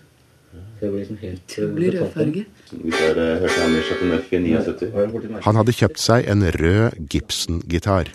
Så 0.78 0.86
jeg 0.86 0.90
blir 0.92 1.00
liksom 1.02 1.18
helt 1.22 1.42
Utrolig 1.42 1.74
blir 1.74 1.96
rød 1.98 2.12
farge. 2.14 2.44
Vi 2.70 2.92
har 2.94 3.18
hørt 3.42 3.56
han 3.58 3.74
i 3.74 3.82
Chateau 3.88 4.08
Neuf 4.12 4.32
i 4.32 4.38
79. 4.38 5.42
Han 5.48 5.58
hadde 5.58 5.76
kjøpt 5.80 6.00
seg 6.02 6.30
en 6.30 6.46
rød 6.54 7.00
Gibson-gitar. 7.12 8.12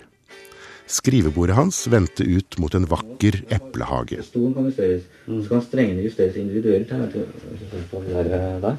Skrivebordet 0.94 1.56
hans 1.56 1.82
vendte 1.92 2.24
ut 2.24 2.58
mot 2.60 2.74
en 2.76 2.88
vakker 2.88 3.40
eplehage. 3.56 4.22
Stolen 4.24 4.54
kan 4.56 4.66
justeres. 4.68 5.06
Så 5.26 5.46
kan 5.48 5.62
strengene 5.64 6.04
justeres 6.04 6.36
individuelt. 6.36 6.90
her, 6.90 8.76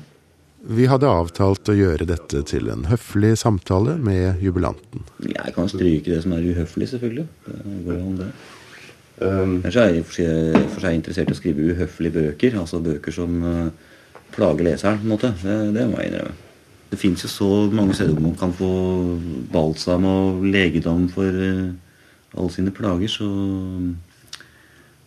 Vi 0.66 0.88
hadde 0.90 1.06
avtalt 1.06 1.70
å 1.70 1.76
gjøre 1.78 2.08
dette 2.10 2.40
til 2.50 2.72
en 2.74 2.88
høflig 2.90 3.36
samtale 3.38 4.00
med 4.02 4.42
jubilanten. 4.42 5.04
Jeg 5.22 5.54
kan 5.54 5.70
stryke 5.70 6.10
det 6.10 6.24
som 6.24 6.34
er 6.34 6.48
uhøflig, 6.48 6.88
selvfølgelig. 6.90 7.26
Det 7.46 7.84
går 7.86 8.00
an 8.02 8.16
det. 8.24 8.30
Um, 9.22 9.54
Ellers 9.62 9.78
er 9.80 9.92
jeg 9.94 10.06
for 10.08 10.18
seg- 10.18 10.72
for 10.74 10.82
seg 10.84 10.98
interessert 10.98 11.30
i 11.30 11.36
å 11.36 11.38
skrive 11.38 11.68
uhøflige 11.70 12.16
bøker. 12.18 12.58
Altså 12.60 12.82
bøker 12.84 13.14
som 13.14 13.38
uh, 13.46 13.70
plager 14.34 14.66
leseren, 14.66 14.98
på 15.04 15.06
en 15.06 15.14
måte. 15.14 15.32
Det, 15.44 15.60
det 15.78 15.86
må 15.92 16.02
jeg 16.02 16.12
innrømme. 16.12 16.36
Det 16.90 17.00
fins 17.02 17.24
jo 17.26 17.30
så 17.30 17.52
mange 17.72 17.94
steder 17.98 18.14
hvor 18.14 18.26
man 18.26 18.36
kan 18.40 18.54
få 18.54 18.72
balsam 19.54 20.06
og 20.10 20.44
legedom 20.50 21.06
for 21.14 21.30
uh, 21.30 21.70
alle 22.36 22.52
sine 22.52 22.74
plager, 22.76 23.08
så 23.08 23.30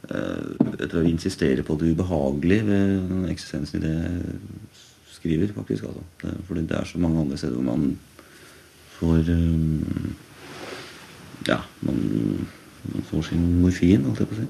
uh, 0.09 0.49
jeg 0.79 0.89
tror 0.89 1.03
vi 1.05 1.11
insisterer 1.13 1.67
på 1.67 1.77
det 1.81 1.93
ubehagelige 1.93 2.65
ved 2.71 3.29
eksistensen 3.35 3.83
i 3.83 3.85
det 3.85 3.97
skriver, 5.19 5.53
faktisk. 5.57 5.89
Altså. 5.91 6.05
Det, 6.23 6.37
fordi 6.47 6.65
det 6.71 6.79
er 6.79 6.87
så 6.89 7.03
mange 7.03 7.21
andre 7.21 7.37
steder 7.37 7.59
hvor 7.59 7.77
man 7.77 7.99
får 8.99 9.35
um, 9.35 10.15
Ja, 11.49 11.59
man, 11.83 12.01
man 12.93 13.05
får 13.11 13.23
sin 13.31 13.45
morfin, 13.63 14.05
holdt 14.05 14.21
jeg 14.21 14.29
på 14.29 14.37
å 14.37 14.41
si. 14.43 14.49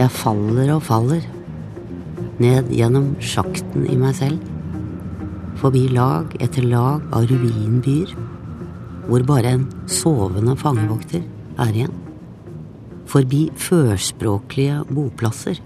Jeg 0.00 0.10
faller 0.16 0.72
og 0.74 0.82
faller. 0.86 1.26
Ned 2.40 2.70
gjennom 2.72 3.12
sjakten 3.20 3.84
i 3.84 3.98
meg 4.00 4.16
selv. 4.16 4.40
Forbi 5.60 5.84
lag 5.92 6.32
etter 6.40 6.64
lag 6.64 7.04
av 7.12 7.28
ruinbyer. 7.28 8.14
Hvor 9.10 9.26
bare 9.28 9.52
en 9.58 9.66
sovende 9.90 10.56
fangevokter 10.56 11.20
er 11.60 11.74
igjen. 11.74 11.92
Forbi 13.10 13.48
førspråklige 13.60 14.86
boplasser. 14.88 15.60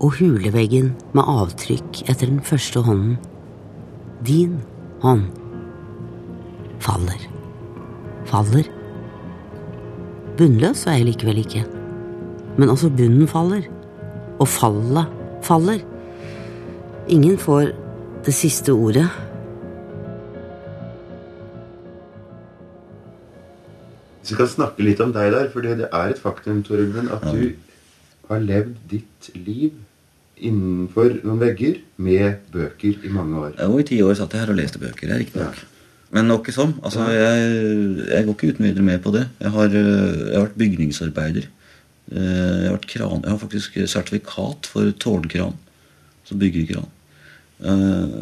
Og 0.00 0.14
huleveggen 0.16 0.94
med 1.12 1.28
avtrykk 1.28 2.06
etter 2.08 2.30
den 2.30 2.40
første 2.40 2.80
hånden. 2.86 3.18
Din 4.24 4.54
hånd. 5.02 5.26
Faller. 6.80 7.26
Faller. 8.24 8.70
Bunnløs 10.38 10.86
er 10.88 10.96
jeg 10.96 11.10
likevel 11.10 11.42
ikke. 11.42 11.66
Men 12.56 12.72
også 12.72 12.88
bunnen 12.96 13.28
faller. 13.28 13.66
Og 14.40 14.48
fallet 14.48 15.12
faller. 15.44 15.84
Ingen 17.08 17.36
får 17.38 17.74
det 18.24 18.34
siste 18.34 18.72
ordet. 18.72 19.04
Vi 24.20 24.32
skal 24.32 24.48
snakke 24.48 24.84
litt 24.86 25.00
om 25.04 25.12
deg 25.12 25.32
der, 25.34 25.52
for 25.52 25.60
det 25.60 25.90
er 25.92 26.12
et 26.14 26.20
faktum, 26.24 26.64
Torben, 26.64 27.12
at 27.12 27.24
du 27.34 27.50
har 28.30 28.40
levd 28.40 28.76
ditt 28.88 29.32
liv 29.34 29.74
innenfor 30.40 31.18
noen 31.24 31.40
vegger 31.42 31.78
med 32.00 32.40
bøker 32.54 33.04
i 33.06 33.12
mange 33.12 33.38
år. 33.44 33.52
Jo, 33.60 33.78
i 33.80 33.86
ti 33.88 34.00
år 34.04 34.16
satt 34.18 34.32
jeg 34.34 34.44
her 34.44 34.52
og 34.54 34.58
leste 34.60 34.80
bøker. 34.82 35.06
Det 35.08 35.14
er 35.16 35.22
riktignok. 35.24 35.60
Men 36.10 36.26
nok 36.26 36.48
sånn. 36.50 36.72
Altså, 36.82 37.04
jeg, 37.14 37.50
jeg 38.10 38.26
går 38.26 38.34
ikke 38.34 38.52
uten 38.54 38.66
videre 38.66 38.82
med 38.86 39.02
på 39.04 39.12
det. 39.14 39.28
Jeg 39.38 39.52
har, 39.54 39.74
øh, 39.78 40.22
jeg 40.26 40.34
har 40.34 40.46
vært 40.48 40.56
bygningsarbeider. 40.62 41.44
Eh, 42.10 42.22
Jeg 42.24 42.64
har, 42.66 42.74
vært 42.74 42.88
kran, 42.90 43.20
jeg 43.22 43.30
har 43.30 43.38
faktisk 43.38 43.76
sertifikat 43.86 44.66
for 44.72 44.90
tårnkran. 44.98 45.54
Som 46.26 46.40
bygger 46.42 46.66
kran. 46.72 46.88
Eh, 47.62 48.16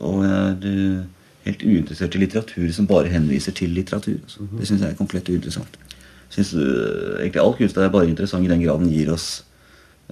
Og 0.00 0.24
jeg 0.24 0.32
er 0.32 1.04
helt 1.44 1.62
uinteressert 1.62 2.14
i 2.16 2.24
litteratur 2.24 2.72
som 2.74 2.86
bare 2.90 3.08
henviser 3.12 3.54
til 3.54 3.70
litteratur. 3.76 4.18
Altså. 4.24 4.48
Det 4.58 4.66
syns 4.66 4.82
jeg 4.82 4.90
er 4.90 4.98
komplett 4.98 5.28
uinteressant. 5.30 5.78
Synes, 6.30 6.52
egentlig 7.20 7.42
All 7.42 7.54
kunst 7.58 7.76
er 7.78 7.88
bare 7.90 8.08
interessant 8.08 8.44
i 8.46 8.50
den 8.50 8.62
grad 8.62 8.78
den 8.82 8.90
gir 8.92 9.08
oss 9.14 9.44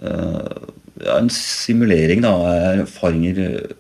ja, 0.02 0.49
en 1.07 1.31
simulering 1.31 2.23
da, 2.25 2.33
av 2.35 2.83
erfaringer 2.85 3.43
øh, 3.45 3.75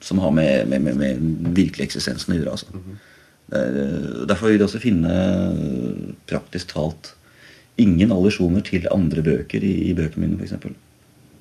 som 0.00 0.18
har 0.22 0.30
med, 0.30 0.68
med, 0.68 0.80
med, 0.80 0.96
med 0.96 1.54
virkelig 1.56 1.88
eksistensen 1.88 2.34
å 2.34 2.38
gjøre. 2.38 2.50
Altså. 2.50 2.66
Mm 2.72 2.82
-hmm. 2.82 3.04
Der, 3.50 4.26
derfor 4.28 4.46
vil 4.46 4.58
jeg 4.58 4.62
også 4.62 4.78
finne 4.78 5.12
praktisk 6.28 6.74
talt 6.74 7.14
ingen 7.78 8.12
allusjoner 8.12 8.60
til 8.60 8.88
andre 8.92 9.22
bøker 9.22 9.64
i, 9.64 9.72
i 9.90 9.94
bøkene 9.94 10.26
mine, 10.26 10.42
f.eks. 10.42 10.52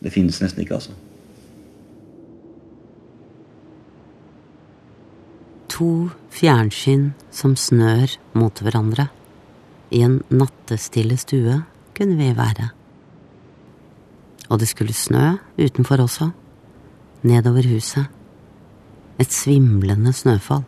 Det 0.03 0.13
finnes 0.13 0.41
nesten 0.41 0.61
ikke, 0.61 0.73
altså. 0.73 0.91
To 5.73 6.09
fjernsyn 6.29 7.11
som 7.31 7.55
snør 7.55 8.17
mot 8.33 8.61
hverandre. 8.61 9.09
I 9.91 10.01
en 10.05 10.21
nattestille 10.29 11.17
stue 11.17 11.61
kunne 11.97 12.17
vi 12.17 12.31
være. 12.37 12.76
Og 14.49 14.59
det 14.59 14.67
skulle 14.67 14.93
snø 14.93 15.37
utenfor 15.57 16.01
også. 16.03 16.29
Nedover 17.23 17.67
huset. 17.67 18.05
Et 19.19 19.33
svimlende 19.33 20.13
snøfall. 20.13 20.63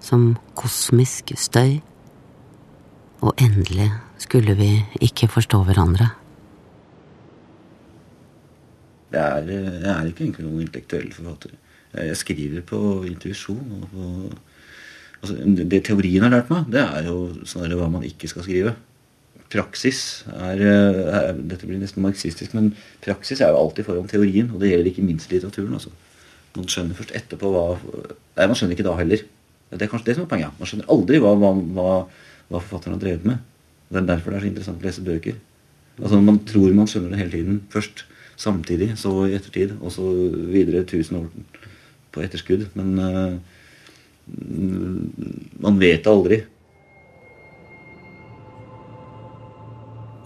Som 0.00 0.36
kosmisk 0.54 1.32
støy. 1.36 1.78
Og 3.20 3.34
endelig 3.40 3.90
skulle 4.18 4.56
vi 4.58 4.70
ikke 5.00 5.28
forstå 5.28 5.62
hverandre. 5.64 6.08
Jeg 9.12 9.38
er, 9.38 9.50
jeg 9.80 9.92
er 9.92 10.08
ikke 10.10 10.24
egentlig 10.24 10.44
noen 10.44 10.66
intellektuell 10.66 11.12
forfatter. 11.14 11.54
Jeg, 11.96 12.16
skriver 12.16 12.64
på 12.66 12.80
intuisjon. 13.08 13.86
Altså, 15.22 15.36
det 15.70 15.84
teorien 15.86 16.26
har 16.26 16.34
lært 16.34 16.50
meg, 16.52 16.66
det 16.74 16.82
er 16.82 17.06
jo 17.08 17.30
snarere 17.48 17.78
hva 17.80 17.88
man 17.88 18.04
ikke 18.04 18.28
skal 18.28 18.44
skrive. 18.44 18.74
Praksis 19.56 20.00
er, 20.36 20.60
øh, 20.60 21.00
er 21.16 21.40
Dette 21.40 21.68
blir 21.68 21.80
nesten 21.80 22.04
marxistisk, 22.04 22.52
men 22.56 22.74
praksis 23.04 23.40
er 23.40 23.54
jo 23.54 23.62
alltid 23.62 23.88
foran 23.88 24.10
teorien. 24.10 24.50
Og 24.52 24.60
det 24.60 24.70
gjelder 24.70 24.92
ikke 24.92 25.06
minst 25.06 25.32
litteraturen. 25.32 25.72
altså. 25.72 25.90
Man 26.56 26.68
skjønner 26.68 26.96
først 26.98 27.16
etterpå 27.16 27.50
hva 27.52 27.64
Nei, 28.36 28.46
man 28.46 28.56
skjønner 28.56 28.76
ikke 28.76 28.86
da 28.86 28.96
heller. 28.98 29.24
Det 29.72 29.82
er 29.82 29.90
kanskje 29.90 30.10
det 30.10 30.16
som 30.16 30.26
er 30.26 30.30
poenget. 30.30 30.58
Man 30.60 30.68
skjønner 30.70 30.90
aldri 30.92 31.20
hva, 31.22 31.32
hva, 31.40 31.52
hva, 31.76 31.92
hva 32.50 32.60
forfatteren 32.60 32.96
har 32.96 33.02
drevet 33.02 33.24
med. 33.28 33.40
Det 33.88 34.02
er 34.02 34.08
derfor 34.10 34.32
det 34.32 34.38
er 34.38 34.44
så 34.44 34.50
interessant 34.50 34.82
å 34.82 34.86
lese 34.86 35.06
bøker. 35.06 35.40
Altså 36.02 36.20
Man 36.20 36.42
tror 36.48 36.76
man 36.76 36.90
skjønner 36.90 37.14
det 37.14 37.22
hele 37.22 37.34
tiden. 37.34 37.60
Først 37.72 38.04
samtidig, 38.36 38.92
så 39.00 39.12
i 39.24 39.34
ettertid, 39.36 39.76
og 39.80 39.92
så 39.94 40.04
videre 40.52 40.84
tusen 40.88 41.22
år 41.22 41.30
på 42.12 42.24
etterskudd. 42.24 42.66
Men 42.76 42.98
uh, 43.00 43.36
man 45.64 45.80
vet 45.80 46.04
det 46.04 46.12
aldri. 46.12 46.42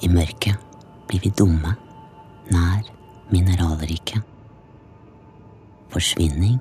I 0.01 0.09
mørket 0.09 0.57
blir 1.11 1.23
vi 1.25 1.33
dumme, 1.37 1.75
nær 2.51 2.87
mineralriket. 3.33 4.23
Forsvinning 5.91 6.59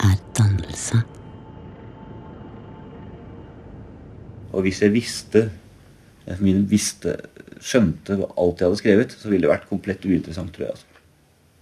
er 0.00 0.16
dannelse. 0.38 1.02
Og 4.50 4.64
hvis 4.66 4.80
jeg 4.82 4.94
visste 4.94 5.50
jeg 6.30 6.62
visste, 6.70 7.16
skjønte 7.60 8.16
alt 8.38 8.60
jeg 8.60 8.68
hadde 8.68 8.78
skrevet, 8.78 9.14
så 9.18 9.30
ville 9.30 9.46
det 9.46 9.52
vært 9.52 9.68
komplett 9.70 10.04
uinteressant, 10.06 10.52
tror 10.54 10.68
jeg. 10.68 10.76
Altså. 10.76 10.86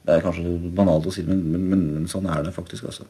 Det 0.05 0.15
er 0.15 0.25
kanskje 0.25 0.73
banalt 0.77 1.07
å 1.09 1.13
si 1.13 1.25
men, 1.27 1.41
men, 1.53 1.67
men, 1.71 1.85
men, 1.95 2.09
sånn 2.11 2.29
er 2.31 2.45
det 2.45 2.55
faktisk. 2.57 2.89
Altså. 2.91 3.07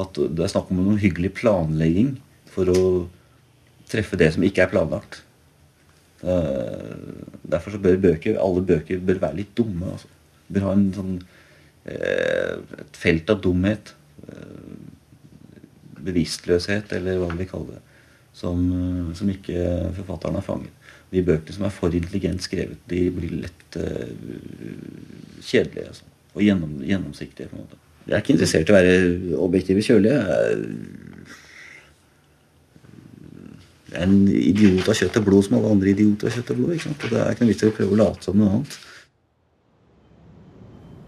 At 0.00 0.18
det 0.18 0.44
er 0.44 0.52
snakk 0.52 0.72
om 0.72 0.82
noe 0.82 1.00
hyggelig 1.00 1.34
planlegging 1.38 2.16
for 2.52 2.70
å 2.72 2.82
treffe 3.90 4.18
det 4.20 4.32
som 4.34 4.44
ikke 4.46 4.64
er 4.64 4.72
planlagt. 4.72 5.22
Derfor 6.24 7.74
så 7.74 7.80
bør 7.82 8.00
bøker, 8.00 8.40
alle 8.40 8.64
bøker 8.66 9.02
bør 9.04 9.20
være 9.26 9.40
litt 9.42 9.52
dumme. 9.56 9.92
Altså. 9.92 10.08
Bør 10.52 10.68
ha 10.68 10.72
en 10.76 10.86
sånn, 10.96 11.14
eh, 11.84 12.54
et 12.80 13.00
felt 13.00 13.30
av 13.30 13.42
dumhet. 13.44 13.94
Eh, 14.28 14.62
bevisstløshet, 16.04 16.92
eller 16.92 17.20
hva 17.20 17.30
vi 17.36 17.48
kaller 17.48 17.76
det 17.76 17.82
som, 18.34 18.58
eh, 18.72 19.14
som 19.14 19.30
ikke 19.30 19.92
forfatteren 20.00 20.34
har 20.34 20.42
fanget. 20.42 20.72
De 21.12 21.22
bøkene 21.22 21.54
som 21.54 21.64
er 21.64 21.70
for 21.70 21.94
intelligent 21.94 22.42
skrevet, 22.42 22.80
de 22.88 23.10
blir 23.10 23.36
lett 23.44 23.76
kjedelige 25.44 25.86
altså. 25.86 26.04
og 26.34 26.42
gjennom, 26.42 26.80
gjennomsiktige. 26.82 27.48
på 27.48 27.56
en 27.56 27.62
måte. 27.62 27.78
Jeg 28.06 28.14
er 28.14 28.22
ikke 28.22 28.34
interessert 28.34 28.68
i 28.68 28.72
å 28.72 28.76
være 28.76 29.38
objektiv 29.38 29.76
og 29.76 29.86
kjølig. 29.86 30.10
Jeg 30.10 31.03
en 34.00 34.16
idiot 34.28 34.88
av 34.88 34.98
kjøtt 34.98 35.20
og 35.20 35.28
blod 35.28 35.46
som 35.46 35.58
alle 35.58 35.70
andre 35.74 35.92
idioter 35.92 36.30
av 36.30 36.36
kjøtt 36.38 36.52
og 36.54 36.60
blod. 36.60 36.74
ikke 36.74 36.88
sant? 36.88 37.04
Og 37.04 37.14
Det 37.14 37.20
er 37.20 37.30
ikke 37.32 37.44
noe 37.44 37.52
vits 37.52 37.62
i 37.62 37.70
å 37.70 37.76
prøve 37.78 37.96
å 37.96 38.00
late 38.02 38.26
som 38.26 38.38
noe 38.40 38.50
annet. 38.56 38.78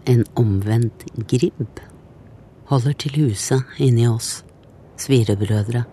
En 0.07 0.23
omvendt 0.39 1.05
gribb 1.27 1.81
holder 2.69 2.93
til 3.03 3.17
huse 3.21 3.57
inni 3.83 4.07
oss, 4.07 4.43
svirebrødre. 4.99 5.83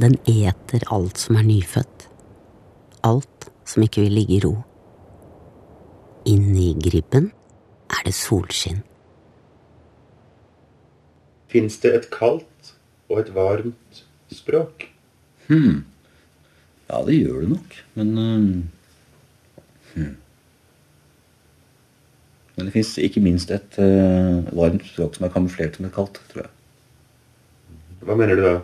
Den 0.00 0.16
eter 0.30 0.86
alt 0.94 1.18
som 1.18 1.36
er 1.36 1.46
nyfødt. 1.46 2.06
Alt 3.04 3.50
som 3.68 3.82
ikke 3.84 4.04
vil 4.06 4.16
ligge 4.18 4.36
i 4.36 4.44
ro. 4.44 4.54
Inni 6.30 6.72
gribben 6.78 7.30
er 7.90 8.06
det 8.06 8.14
solskinn. 8.14 8.82
Fins 11.50 11.80
det 11.82 11.94
et 11.96 12.08
kaldt 12.14 12.74
og 13.10 13.24
et 13.24 13.34
varmt 13.34 14.02
språk? 14.30 14.86
Hmm. 15.50 15.82
Ja, 16.90 17.02
det 17.06 17.18
gjør 17.18 17.44
det 17.44 17.52
nok. 17.56 17.76
Men 17.98 18.10
uh, 18.16 19.94
hmm. 19.94 20.16
Men 22.56 22.68
det 22.68 22.74
fins 22.74 22.96
ikke 23.00 23.22
minst 23.24 23.50
et 23.54 23.78
uh, 23.80 24.42
varmt 24.52 24.84
språk 24.86 25.16
som 25.16 25.26
er 25.26 25.32
kamuflert 25.34 25.78
som 25.78 25.86
et 25.88 25.94
kaldt, 25.94 26.20
tror 26.32 26.44
jeg. 26.44 26.52
Hva 28.04 28.16
mener 28.16 28.36
du 28.36 28.44
da? 28.44 28.58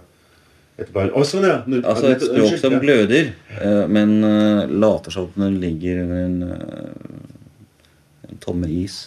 Å, 0.77 1.23
sånn, 1.25 1.47
ja. 1.49 1.63
Nå, 1.65 1.81
altså 1.89 2.11
et 2.13 2.21
språk 2.25 2.59
som 2.61 2.77
gløder, 2.83 3.31
uh, 3.57 3.87
men 3.89 4.19
uh, 4.21 4.67
later 4.69 5.15
som 5.15 5.31
det 5.41 5.49
ligger 5.57 6.03
en, 6.05 6.37
uh, 6.45 8.29
en 8.29 8.43
tomme 8.45 8.69
is. 8.69 8.99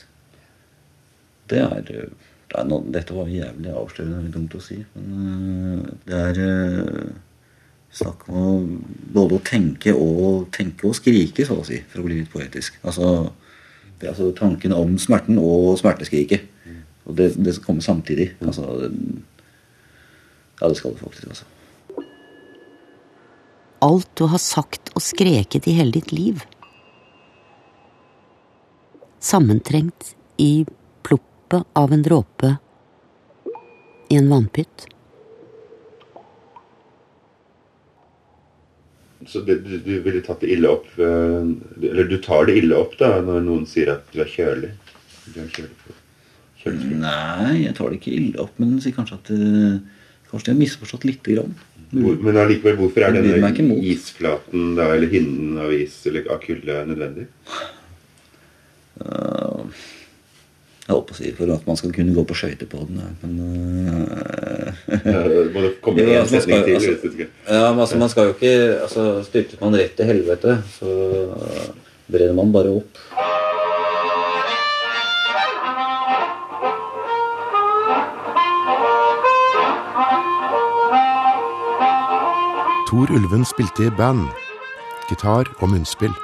Det 1.49 1.61
er, 1.61 1.85
det 1.85 2.57
er 2.57 2.65
noe, 2.69 2.89
Dette 2.89 3.13
var 3.13 3.29
jævlig 3.29 3.69
avslørende, 3.69 4.25
er 4.25 4.33
dumt 4.33 4.57
å 4.57 4.63
si. 4.65 4.79
Men 4.97 5.85
det 6.09 6.23
er 6.31 6.41
snakk 7.95 8.27
om 8.29 8.79
både 9.13 9.37
å 9.37 9.43
tenke 9.45 9.93
og, 9.95 10.49
tenke 10.55 10.87
og 10.89 10.97
skrike, 10.97 11.45
så 11.47 11.59
å 11.59 11.67
si, 11.67 11.81
for 11.89 12.03
å 12.03 12.07
bli 12.07 12.19
litt 12.21 12.31
poetisk. 12.33 12.77
Altså, 12.83 13.31
det, 13.99 14.11
altså 14.11 14.31
tanken 14.37 14.75
om 14.75 14.97
smerten 15.01 15.39
og 15.41 15.73
smerteskriket. 15.81 16.45
Og 17.09 17.15
det, 17.17 17.31
det 17.41 17.55
skal 17.55 17.71
komme 17.71 17.81
samtidig. 17.85 18.31
Altså, 18.45 18.67
ja, 20.59 20.67
det 20.67 20.75
skal 20.77 20.93
det 20.93 21.01
faktisk. 21.01 21.31
altså 21.31 21.49
alt 23.79 24.09
du 24.15 24.25
har 24.27 24.41
sagt 24.43 24.91
og 24.95 25.03
skreket 25.03 25.67
i 25.67 25.75
hele 25.77 25.95
ditt 25.95 26.11
liv. 26.11 26.43
Sammentrengt 29.19 30.13
i 30.39 30.65
ploppet 31.03 31.67
av 31.79 31.93
en 31.95 32.03
dråpe 32.03 32.53
i 34.09 34.19
en 34.19 34.29
vannpytt. 34.31 34.87
Så 39.29 39.43
du, 39.45 39.53
du, 39.61 39.77
du, 39.77 39.95
ville 40.01 40.23
tatt 40.25 40.41
det 40.41 40.49
ille 40.55 40.69
opp 40.71 40.87
eh, 40.97 41.49
Eller 41.85 42.07
du 42.09 42.17
tar 42.23 42.47
det 42.49 42.57
ille 42.63 42.77
opp 42.77 42.95
da 42.97 43.19
når 43.21 43.43
noen 43.45 43.67
sier 43.69 43.93
at 43.93 44.07
du 44.13 44.23
er 44.23 44.31
kjølig? 44.31 44.71
Du 45.29 45.37
er 45.43 45.51
kjølig, 45.53 45.95
kjølig. 46.63 46.93
Nei, 47.03 47.65
jeg 47.67 47.75
tar 47.77 47.91
det 47.91 47.99
ikke 47.99 48.15
ille 48.15 48.41
opp, 48.41 48.55
men 48.57 48.79
sier 48.81 48.95
kanskje 48.95 49.19
at 49.19 49.29
uh, 49.29 50.07
kanskje 50.31 50.47
de 50.47 50.53
har 50.55 50.61
misforstått 50.63 51.05
lite 51.05 51.35
grann. 51.35 51.53
Hvor, 51.91 52.17
men 52.25 52.37
allikevel, 52.37 52.79
hvorfor 52.79 53.05
er 53.05 53.13
denne 53.13 53.77
isflaten 53.91 54.73
da, 54.77 54.87
eller 54.95 55.09
hinnen 55.13 55.59
av 55.61 55.73
is 55.73 55.99
eller 56.09 56.25
av 56.33 56.41
kulde 56.41 56.79
nødvendig? 56.89 57.27
Uh, 58.97 59.69
jeg 60.89 60.95
holdt 60.97 61.09
på 61.11 61.13
å 61.13 61.17
si 61.19 61.31
for 61.37 61.51
at 61.53 61.67
man 61.69 61.77
skal 61.77 61.91
kunne 61.93 62.13
gå 62.15 62.23
på 62.25 62.35
skøyter 62.37 62.69
på 62.69 62.79
den, 62.89 63.01
men 63.21 63.33
uh, 63.45 64.71
ja, 64.89 65.19
Må 65.53 65.61
det 65.61 65.75
komme 65.85 66.01
en 66.05 66.15
altså, 66.23 66.41
setning 66.41 66.65
til? 66.65 66.95
Altså, 66.95 67.27
ja, 67.45 67.67
men 67.69 67.83
altså, 67.85 67.99
man 68.01 68.09
skal 68.09 68.31
jo 68.31 68.33
ikke 68.33 68.53
altså, 68.87 69.05
Styrter 69.27 69.61
man 69.61 69.77
rett 69.77 69.93
til 69.99 70.09
helvete, 70.09 70.57
så 70.79 70.89
brenner 72.09 72.33
man 72.41 72.55
bare 72.55 72.73
opp. 72.81 73.03
Tor 82.89 83.11
Ulven 83.13 83.45
spilte 83.45 83.85
i 83.85 83.93
band, 83.93 84.25
gitar 85.11 85.45
og 85.59 85.69
munnspill. 85.69 86.15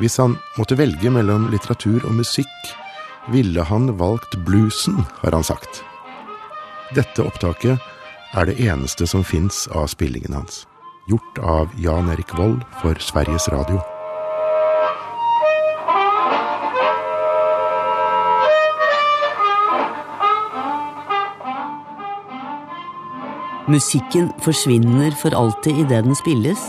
Hvis 0.00 0.16
han 0.16 0.38
måtte 0.56 0.80
velge 0.80 1.12
mellom 1.12 1.50
litteratur 1.52 2.06
og 2.08 2.16
musikk, 2.16 2.72
ville 3.30 3.62
han 3.62 3.98
valgt 3.98 4.36
bluesen, 4.46 5.04
har 5.22 5.32
han 5.32 5.44
sagt. 5.44 5.84
Dette 6.96 7.24
opptaket 7.24 7.78
er 8.34 8.48
det 8.48 8.58
eneste 8.60 9.06
som 9.06 9.24
fins 9.24 9.66
av 9.72 9.86
spillingen 9.92 10.34
hans, 10.34 10.66
gjort 11.08 11.38
av 11.38 11.72
Jan 11.78 12.10
Erik 12.12 12.34
Vold 12.38 12.64
for 12.82 12.98
Sveriges 13.00 13.48
Radio. 13.52 13.80
Musikken 23.70 24.32
forsvinner 24.42 25.14
for 25.16 25.32
alltid 25.38 25.84
idet 25.84 26.02
den 26.04 26.16
spilles. 26.18 26.60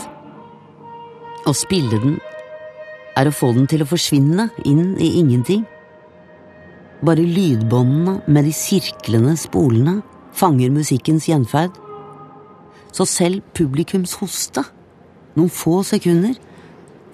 Å 1.44 1.52
spille 1.52 1.98
den 2.00 2.20
er 3.18 3.28
å 3.28 3.34
få 3.34 3.50
den 3.52 3.66
til 3.68 3.82
å 3.84 3.88
forsvinne 3.90 4.46
inn 4.64 4.94
i 5.02 5.16
ingenting. 5.18 5.66
Bare 7.04 7.20
lydbåndene 7.20 8.20
med 8.26 8.46
de 8.48 8.52
sirklende 8.56 9.34
spolene 9.36 9.98
fanger 10.32 10.72
musikkens 10.72 11.28
gjenferd. 11.28 11.74
Så 12.94 13.04
selv 13.10 13.42
publikums 13.52 14.14
hoste, 14.20 14.62
noen 15.36 15.52
få 15.52 15.82
sekunder, 15.84 16.36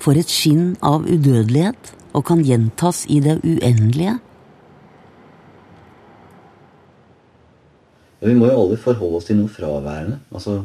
får 0.01 0.21
et 0.23 0.33
skinn 0.33 0.75
av 0.85 1.09
udødelighet 1.09 1.95
og 2.15 2.27
kan 2.29 2.43
gjentas 2.45 3.03
i 3.11 3.19
det 3.25 3.41
uendelige. 3.43 4.19
Ja, 8.21 8.29
vi 8.29 8.37
må 8.37 8.51
jo 8.51 8.59
aldri 8.67 8.77
forholde 8.81 9.19
oss 9.19 9.29
til 9.31 9.41
noe 9.41 9.51
fraværende. 9.51 10.19
Altså, 10.31 10.61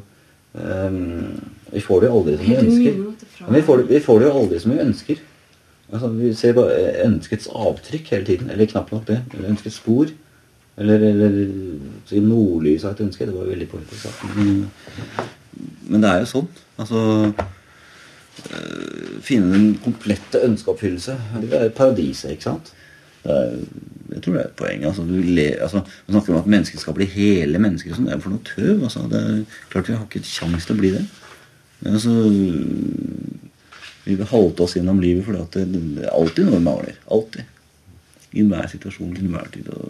um, 0.53 0.97
vi 1.71 1.83
får 1.83 2.03
det 2.03 2.09
jo 2.09 2.17
aldri 2.19 2.35
som 2.37 2.49
vi 2.49 2.57
ønsker. 2.59 2.97
Men 3.45 3.57
vi 3.57 3.63
får, 3.67 3.81
det, 3.81 3.87
vi 3.89 4.01
får 4.03 4.19
det 4.19 4.27
jo 4.27 4.37
aldri 4.41 4.59
som 4.59 4.75
vi 4.75 4.83
ønsker. 4.83 5.23
Altså, 5.93 6.07
vi 6.09 6.33
ser 6.33 6.55
på 6.57 6.65
ønskets 7.05 7.49
avtrykk 7.53 8.13
hele 8.13 8.25
tiden. 8.25 8.49
Eller 8.49 8.69
knapt 8.69 8.91
nok 8.91 9.07
det. 9.07 9.19
Eller 9.33 9.49
ønskets 9.53 9.75
spor. 9.81 10.09
Eller, 10.77 10.95
eller 10.95 12.21
nordlyset 12.21 12.89
av 12.89 12.95
et 12.95 13.03
ønske. 13.05 13.27
Det 13.27 13.35
var 13.35 13.51
veldig 13.51 13.67
poetisk 13.71 14.23
Men, 14.35 14.71
men 15.87 16.01
det 16.01 16.09
er 16.09 16.23
jo 16.23 16.31
sånn. 16.31 16.49
Altså 16.81 17.03
øh, 18.51 19.21
Finne 19.23 19.53
den 19.53 19.69
komplette 19.83 20.41
ønskeoppfyllelse. 20.43 21.19
Det 21.45 21.61
er 21.61 21.75
paradiset, 21.75 22.33
ikke 22.35 22.49
sant? 22.49 22.73
Er, 23.25 23.55
jeg 24.11 24.21
tror 24.21 24.35
det 24.35 24.41
er 24.41 24.49
et 24.49 24.57
poeng. 24.59 24.83
Altså, 24.89 25.05
le, 25.07 25.47
altså, 25.61 25.85
man 25.85 26.17
snakker 26.17 26.33
om 26.33 26.41
at 26.41 26.51
mennesker 26.57 26.81
skal 26.81 26.97
bli 26.97 27.07
hele 27.13 27.61
mennesker. 27.61 27.95
Sånn. 27.95 28.09
Det 28.09 28.17
er 28.17 28.25
for 28.25 28.35
noe 28.35 28.49
tøv. 28.49 28.83
Altså. 28.83 29.05
Det 29.11 29.21
er 29.21 29.61
klart 29.71 29.89
Vi 29.89 29.95
har 29.95 30.09
ikke 30.09 30.27
kjangs 30.27 30.67
til 30.67 30.75
å 30.75 30.81
bli 30.81 30.91
det. 30.97 31.05
Altså, 31.85 32.11
vi 34.05 34.15
vil 34.15 34.29
halte 34.29 34.65
oss 34.65 34.75
gjennom 34.77 35.01
livet 35.01 35.25
for 35.25 35.33
det, 35.33 35.65
er 35.65 36.11
alltid 36.13 36.45
noe 36.45 36.59
vi 36.59 36.65
mangler. 36.67 36.97
Alltid. 37.11 37.43
I 38.35 38.43
enhver 38.43 38.67
situasjon, 38.69 39.15
til 39.15 39.25
enhver 39.25 39.47
tid. 39.53 39.69
Og 39.73 39.81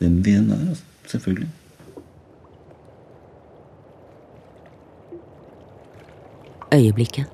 hvem 0.00 0.18
vi 0.26 0.34
enn 0.40 0.50
er. 0.50 0.64
Altså. 0.72 0.88
Selvfølgelig. 1.12 1.50
Øyeblikket. 6.72 7.26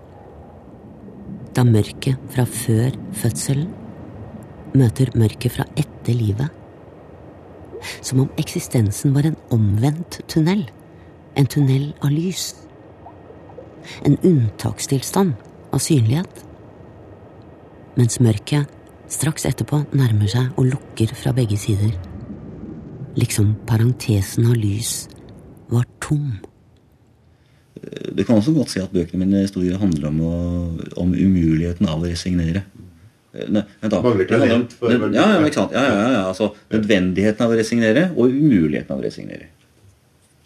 Da 1.57 1.65
mørket 1.65 2.31
fra 2.35 2.45
før 2.45 2.97
fødselen 3.17 3.73
møter 4.77 5.11
mørket 5.17 5.57
fra 5.57 5.65
etter 5.81 6.15
livet. 6.15 6.53
Som 8.03 8.27
om 8.27 8.33
eksistensen 8.41 9.15
var 9.17 9.29
en 9.29 9.39
omvendt 9.55 10.21
tunnel. 10.29 10.67
En 11.39 11.47
tunnel 11.47 11.93
av 12.03 12.13
lys. 12.13 12.51
En 14.07 14.19
unntakstilstand 14.23 15.35
av 15.73 15.83
synlighet. 15.83 16.45
Mens 17.99 18.21
mørket 18.23 18.69
straks 19.11 19.47
etterpå 19.49 19.83
nærmer 19.97 20.31
seg 20.31 20.53
og 20.61 20.69
lukker 20.73 21.15
fra 21.19 21.33
begge 21.37 21.59
sider. 21.61 21.95
Liksom 23.19 23.55
parentesen 23.67 24.47
av 24.51 24.59
lys 24.59 25.09
var 25.73 25.87
tom. 26.05 26.39
Det 27.79 28.25
kan 28.27 28.39
også 28.39 28.55
godt 28.57 28.73
si 28.73 28.81
at 28.83 28.93
bøkene 28.95 29.25
mine 29.25 29.45
historier 29.45 29.79
handler 29.79 30.11
om, 30.11 30.21
å, 30.21 30.35
om 30.99 31.15
umuligheten 31.15 31.89
av 31.89 32.03
å 32.03 32.09
resignere. 32.11 32.65
Ne, 33.39 33.63
vent 33.83 33.93
da. 33.93 34.01
Mangler 34.03 34.27
talent 34.27 34.73
for- 34.75 34.91
ja, 34.91 35.11
ja, 35.15 35.27
ja, 35.37 35.43
ikke 35.47 35.61
sant? 35.61 35.75
Ja, 35.77 35.83
ja, 35.85 36.07
ja, 36.15 36.23
altså, 36.31 36.49
Nødvendigheten 36.73 37.45
av 37.45 37.53
å 37.53 37.59
resignere 37.59 38.09
og 38.17 38.33
umuligheten 38.33 38.95
av 38.95 39.03
å 39.03 39.05
resignere. 39.05 39.51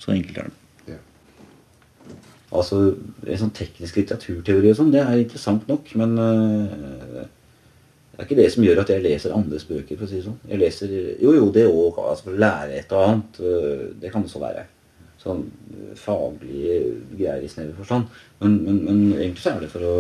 Så 0.03 0.13
enkelt 0.13 0.43
er 0.43 0.51
det. 0.51 0.62
Altså, 2.53 2.83
en 3.25 3.39
sånn 3.41 3.55
teknisk 3.57 3.97
litteraturteori 3.97 4.73
og 4.73 4.77
sånn, 4.77 4.91
det 4.93 5.01
er 5.01 5.23
interessant 5.23 5.65
nok, 5.71 5.89
men 5.97 6.19
uh, 6.21 7.23
det 8.13 8.21
er 8.21 8.27
ikke 8.27 8.37
det 8.43 8.51
som 8.53 8.65
gjør 8.67 8.83
at 8.83 8.91
jeg 8.93 9.03
leser 9.07 9.33
andres 9.33 9.65
bøker, 9.65 9.97
for 9.97 10.05
å 10.05 10.11
si 10.11 10.19
det 10.19 10.27
sånn. 10.27 10.37
Jeg 10.51 10.61
leser, 10.61 10.93
Jo, 11.23 11.33
jo, 11.33 11.49
det 11.55 11.65
òg. 11.71 11.97
Altså, 12.03 12.27
for 12.27 12.37
å 12.37 12.43
lære 12.43 12.77
et 12.77 12.93
og 12.93 13.05
annet. 13.07 13.41
Uh, 13.41 13.87
Det 14.03 14.13
kan 14.13 14.27
det 14.27 14.33
så 14.35 14.43
være. 14.43 14.67
Sånn 15.23 15.45
øh, 15.47 15.93
faglige 15.95 16.77
greier 17.15 17.45
i 17.47 17.49
snever 17.49 17.77
forstand. 17.79 18.11
Men, 18.43 18.57
men, 18.67 18.81
men 18.85 19.03
egentlig 19.15 19.45
så 19.45 19.53
er 19.55 19.63
det 19.63 19.71
for 19.73 19.87
å 19.87 19.97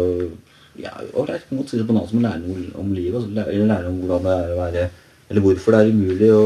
Ja, 0.80 0.90
ålreit, 1.20 1.44
på 1.46 1.52
en 1.52 1.60
måte 1.60 1.74
si 1.74 1.78
det 1.78 1.84
banalt 1.88 2.08
som 2.10 2.18
å 2.18 2.24
lære 2.24 2.42
noe 2.42 2.68
om 2.80 2.92
livet. 2.96 3.20
Altså, 3.20 3.46
eller 3.46 3.70
lære 3.70 3.90
om 3.92 3.98
hvordan 4.02 4.28
det 4.28 4.36
er 4.36 4.52
å 4.52 4.60
være 4.60 4.84
Eller 5.30 5.44
hvorfor 5.46 5.72
det 5.72 5.80
er 5.80 5.92
umulig 5.94 6.30
å 6.34 6.44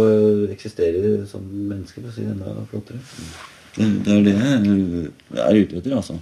eksistere 0.55 1.13
som 1.27 1.43
menneske, 1.51 2.03
for 2.03 2.13
å 2.13 2.15
si 2.15 2.27
det 2.27 2.35
enda 2.37 2.67
flottere. 2.71 3.01
Det, 3.77 3.87
det 4.05 4.13
er 4.13 4.23
det 4.25 4.35
jeg 5.37 5.43
er 5.45 5.57
ute 5.61 5.77
etter, 5.77 5.97
altså. 5.99 6.17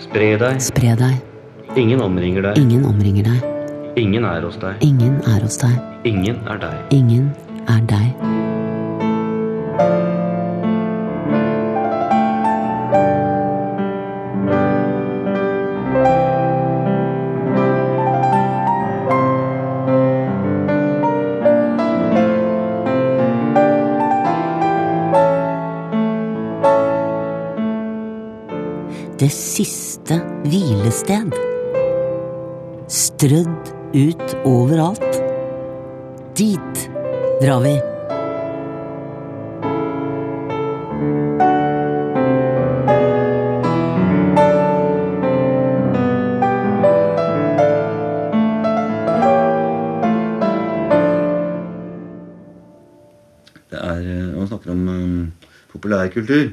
Spre 0.00 0.34
deg. 0.40 0.60
Spre 0.64 0.96
deg. 0.96 1.20
Ingen 1.76 2.00
omringer 2.00 2.48
deg. 2.48 2.64
Ingen 2.64 2.88
omringer 2.88 3.28
deg. 3.28 3.61
Ingen 3.94 4.24
er 4.24 4.40
hos 4.40 4.56
deg. 4.56 4.78
Ingen 4.80 5.18
er 5.28 5.42
hos 5.44 5.58
deg. 5.60 5.76
Ingen 6.08 6.38
er 6.48 6.56
deg. 6.56 6.76
Ingen 6.96 7.34
er 7.68 7.82
deg. 7.84 8.08
Det 29.20 29.28
siste 29.36 30.16
hvilested. 30.48 31.36
Strødd 32.88 33.71
ut 33.92 34.36
overalt. 34.44 35.22
Dit 36.34 36.88
drar 37.42 37.60
vi. 37.60 37.74
Det 53.70 53.78
er, 53.80 54.00
eh, 54.00 54.24
Når 54.32 54.38
man 54.38 54.48
snakker 54.48 54.70
om 54.70 54.88
eh, 54.88 55.28
populærkultur, 55.72 56.52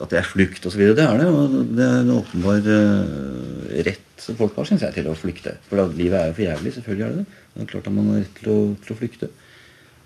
at 0.00 0.10
det 0.10 0.18
er 0.18 0.22
flukt 0.26 0.66
osv., 0.66 0.80
det 0.80 1.04
er 1.04 1.18
det. 1.20 1.26
Og 1.26 1.76
det 1.76 1.84
er 1.84 2.00
en 2.00 2.16
åpenbar 2.16 2.64
uh, 2.66 3.84
rett 3.86 4.01
folk 4.38 4.56
har, 4.58 4.68
synes 4.68 4.84
jeg, 4.86 4.94
til 4.96 5.08
å 5.10 5.14
flykte. 5.18 5.56
For 5.68 5.80
livet 5.96 6.18
er 6.18 6.28
jo 6.30 6.36
for 6.36 6.46
jævlig, 6.46 6.74
selvfølgelig 6.76 7.06
er 7.06 7.14
det 7.14 7.22
det. 7.22 7.40
Det 7.54 7.64
er 7.64 7.70
klart 7.72 7.88
at 7.88 7.96
man 7.96 8.10
har 8.10 8.20
rett 8.22 8.36
til 8.38 8.52
å, 8.52 8.58
til 8.84 8.94
å 8.94 8.98
flykte. 8.98 9.30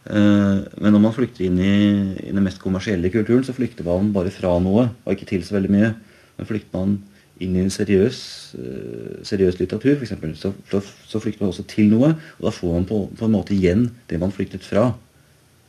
Uh, 0.06 0.62
men 0.78 0.94
når 0.94 1.02
man 1.02 1.14
flykter 1.16 1.48
inn 1.48 1.58
i, 1.58 1.74
i 2.22 2.32
den 2.32 2.44
mest 2.46 2.62
kommersielle 2.62 3.10
kulturen, 3.10 3.44
så 3.46 3.54
flykter 3.56 3.86
man 3.86 4.12
bare 4.14 4.32
fra 4.34 4.54
noe, 4.62 4.88
og 5.04 5.12
ikke 5.12 5.28
til 5.32 5.44
så 5.46 5.56
veldig 5.56 5.72
mye. 5.74 5.92
Men 6.38 6.48
flykter 6.48 6.78
man 6.78 6.96
inn 7.42 7.56
i 7.58 7.64
en 7.64 7.72
seriøs, 7.74 8.18
uh, 8.56 9.16
seriøs 9.26 9.58
litteratur, 9.60 9.98
f.eks., 9.98 10.14
så, 10.40 10.52
så, 10.70 10.82
så 11.10 11.22
flykter 11.22 11.44
man 11.44 11.54
også 11.54 11.66
til 11.70 11.90
noe. 11.92 12.14
Og 12.38 12.48
da 12.48 12.54
får 12.54 12.76
man 12.78 12.88
på, 12.88 13.02
på 13.18 13.26
en 13.26 13.34
måte 13.34 13.56
igjen 13.56 13.88
det 14.10 14.22
man 14.22 14.34
flyktet 14.34 14.66
fra. 14.66 14.92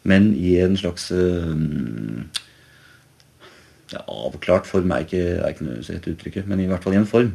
Men 0.07 0.31
i 0.37 0.55
en 0.63 0.77
slags 0.79 1.09
uh, 1.11 1.57
ja, 3.93 4.03
Avklart 4.05 4.67
form 4.69 4.91
er 4.93 5.05
ikke, 5.05 5.25
er 5.39 5.53
ikke 5.53 5.81
rett 5.89 6.09
uttrykket, 6.13 6.47
men 6.47 6.61
i 6.61 6.69
hvert 6.69 6.83
fall 6.83 6.95
i 6.95 7.01
en 7.01 7.09
form. 7.09 7.33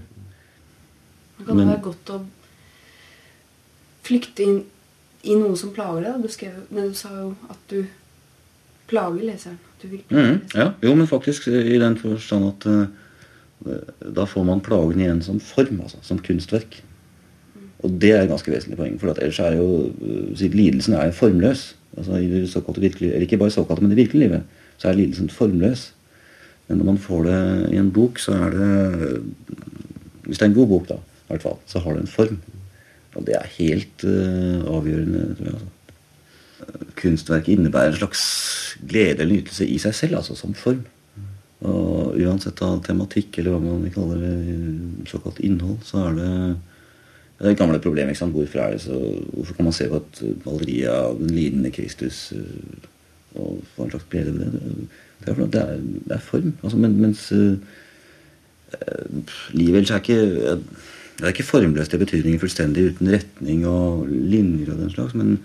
Det 1.42 1.48
kan 1.48 1.56
Men- 1.58 1.68
være 1.72 1.82
godt 1.82 2.10
å 2.14 2.20
flykte 4.06 4.44
inn 4.46 4.60
i 5.26 5.34
noe 5.38 5.56
som 5.58 5.72
plager 5.74 6.06
deg. 6.06 6.22
Du, 6.22 6.30
skrev, 6.32 6.54
men 6.70 6.90
du 6.92 6.94
sa 6.98 7.10
jo 7.16 7.32
at 7.50 7.58
du 7.70 7.82
plager 8.90 9.22
leseren. 9.26 9.58
At 9.74 9.82
du 9.82 9.88
vil 9.88 10.04
plage 10.08 10.22
Mhm, 10.22 10.40
leseren. 10.40 10.54
ja, 10.54 10.72
jo, 10.82 10.94
men 10.94 11.06
faktisk 11.10 11.48
i 11.48 11.78
den 11.78 11.96
forstand 11.98 12.48
at 12.48 12.66
uh, 12.66 13.76
da 14.14 14.24
får 14.26 14.44
man 14.44 14.60
plagen 14.60 15.00
igjen 15.00 15.22
som 15.22 15.38
form, 15.40 15.80
altså, 15.82 15.98
som 16.02 16.18
kunstverk. 16.18 16.80
Og 17.82 17.98
det 18.00 18.10
er 18.12 18.22
et 18.22 18.30
ganske 18.30 18.50
vesentlig 18.50 18.76
poeng, 18.78 18.98
for 19.00 19.10
at 19.10 19.18
ellers 19.18 19.38
er 19.40 19.56
jo 19.56 19.90
uh, 19.90 20.34
lidelsen 20.38 20.94
er 20.94 21.10
formløs. 21.12 21.74
Altså 21.96 22.16
i 22.22 22.26
det 22.30 22.48
såkalte 22.50 22.80
virkelige, 22.80 23.12
eller 23.14 23.26
ikke 23.26 23.38
bare 23.38 23.50
såkalte, 23.50 23.82
men 23.82 23.92
i 23.92 23.94
det 23.94 24.06
virkelige 24.06 24.28
livet, 24.28 24.42
så 24.78 24.88
er 24.88 24.94
lidelsen 24.94 25.28
formløs. 25.30 25.92
Men 26.68 26.78
når 26.78 26.84
man 26.84 26.98
får 26.98 27.22
det 27.24 27.72
i 27.72 27.76
en 27.76 27.90
bok, 27.92 28.18
så 28.18 28.32
er 28.32 28.50
det 28.50 29.22
Hvis 30.22 30.38
det 30.38 30.42
er 30.46 30.50
en 30.50 30.54
god 30.54 30.68
bok, 30.68 30.88
da, 30.88 30.94
i 30.94 31.11
hvert 31.32 31.46
fall, 31.46 31.60
så 31.66 31.82
har 31.82 31.96
det 31.96 32.04
en 32.04 32.16
form. 32.16 32.40
Og 33.12 33.26
det 33.28 33.36
er 33.36 33.54
helt 33.58 34.04
uh, 34.08 34.64
avgjørende, 34.72 35.28
tror 35.36 35.48
jeg. 35.50 35.54
altså 35.54 35.70
kunstverket 36.96 37.56
innebærer 37.56 37.92
en 37.92 38.00
slags 38.00 38.22
glede 38.88 39.22
eller 39.22 39.34
nytelse 39.34 39.66
i 39.66 39.78
seg 39.82 39.94
selv, 39.94 40.18
altså 40.20 40.36
som 40.38 40.54
form. 40.54 40.84
Og 41.62 42.18
uansett 42.18 42.58
av 42.66 42.80
tematikk, 42.86 43.38
eller 43.38 43.54
hva 43.54 43.62
man 43.62 43.84
vil 43.84 43.94
kalle 43.94 44.18
det, 44.18 45.08
såkalt 45.10 45.40
innhold, 45.44 45.78
så 45.86 46.08
er 46.08 46.18
det 46.18 46.32
det 47.42 47.48
er 47.48 47.54
et 47.56 47.58
gamle 47.58 47.78
problem. 47.82 48.08
ikke 48.08 48.20
sant? 48.20 48.34
Hvorfor, 48.36 48.58
er 48.62 48.70
det 48.70 48.84
så, 48.84 48.96
hvorfor 49.32 49.54
kan 49.54 49.66
man 49.66 49.74
se 49.74 49.88
på 49.90 49.98
et 49.98 50.44
maleri 50.44 50.76
av 50.86 51.16
den 51.18 51.30
lidende 51.34 51.72
Kristus 51.74 52.32
øh, 52.36 52.76
og 53.34 53.64
få 53.74 53.82
en 53.82 53.90
slags 53.90 54.06
glede 54.10 54.34
ved 54.36 54.44
det? 54.44 54.60
Det 55.24 55.28
er, 55.32 55.34
det 55.34 55.60
er, 55.62 55.80
det 56.06 56.14
er 56.14 56.22
form. 56.22 56.52
Altså, 56.62 56.78
men, 56.78 57.00
mens 57.00 57.32
øh, 57.32 57.56
livet 59.58 59.76
ellers 59.76 59.90
er 59.90 59.96
ikke 60.04 60.60
det 61.18 61.24
er 61.26 61.32
ikke 61.34 61.46
formløst 61.46 61.92
i 61.94 62.00
betydningen 62.00 62.40
fullstendig 62.40 62.86
uten 62.92 63.10
retning 63.12 63.66
og 63.68 64.06
linjer 64.08 64.72
og 64.72 64.80
den 64.80 64.90
slags, 64.90 65.14
men, 65.18 65.36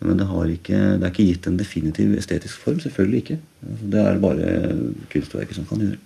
men 0.00 0.18
det, 0.20 0.26
har 0.28 0.50
ikke, 0.52 0.80
det 0.98 1.06
er 1.06 1.12
ikke 1.12 1.28
gitt 1.30 1.46
en 1.48 1.56
definitiv 1.60 2.16
estetisk 2.18 2.58
form. 2.64 2.80
Selvfølgelig 2.82 3.22
ikke. 3.22 3.38
Altså, 3.68 3.86
Det 3.94 4.00
er 4.02 4.12
det 4.12 4.24
bare 4.26 4.50
kunstverket 5.12 5.56
som 5.60 5.66
kan 5.70 5.84
gjøre. 5.84 6.02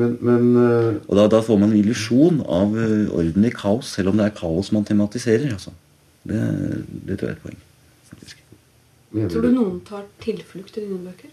Men, 0.00 0.16
men 0.22 0.44
eh, 0.56 0.94
Og 1.08 1.16
da, 1.18 1.26
da 1.26 1.40
får 1.42 1.58
man 1.58 1.72
en 1.72 1.80
illusjon 1.80 2.40
av 2.46 2.76
eh, 2.78 3.08
orden 3.10 3.44
i 3.48 3.50
kaos, 3.50 3.90
selv 3.96 4.12
om 4.12 4.20
det 4.20 4.28
er 4.28 4.36
kaos 4.38 4.70
man 4.72 4.86
tematiserer. 4.86 5.50
Altså. 5.56 5.72
Det, 6.22 6.40
det 7.08 7.18
tror 7.18 7.30
jeg 7.30 7.34
er 7.34 7.38
et 7.38 7.44
poeng. 7.44 7.60
faktisk. 8.12 8.42
Tror 9.10 9.42
du 9.42 9.50
noen 9.50 9.80
tar 9.86 10.04
tilflukt 10.22 10.76
i 10.78 10.84
dine 10.86 11.00
bøker? 11.02 11.32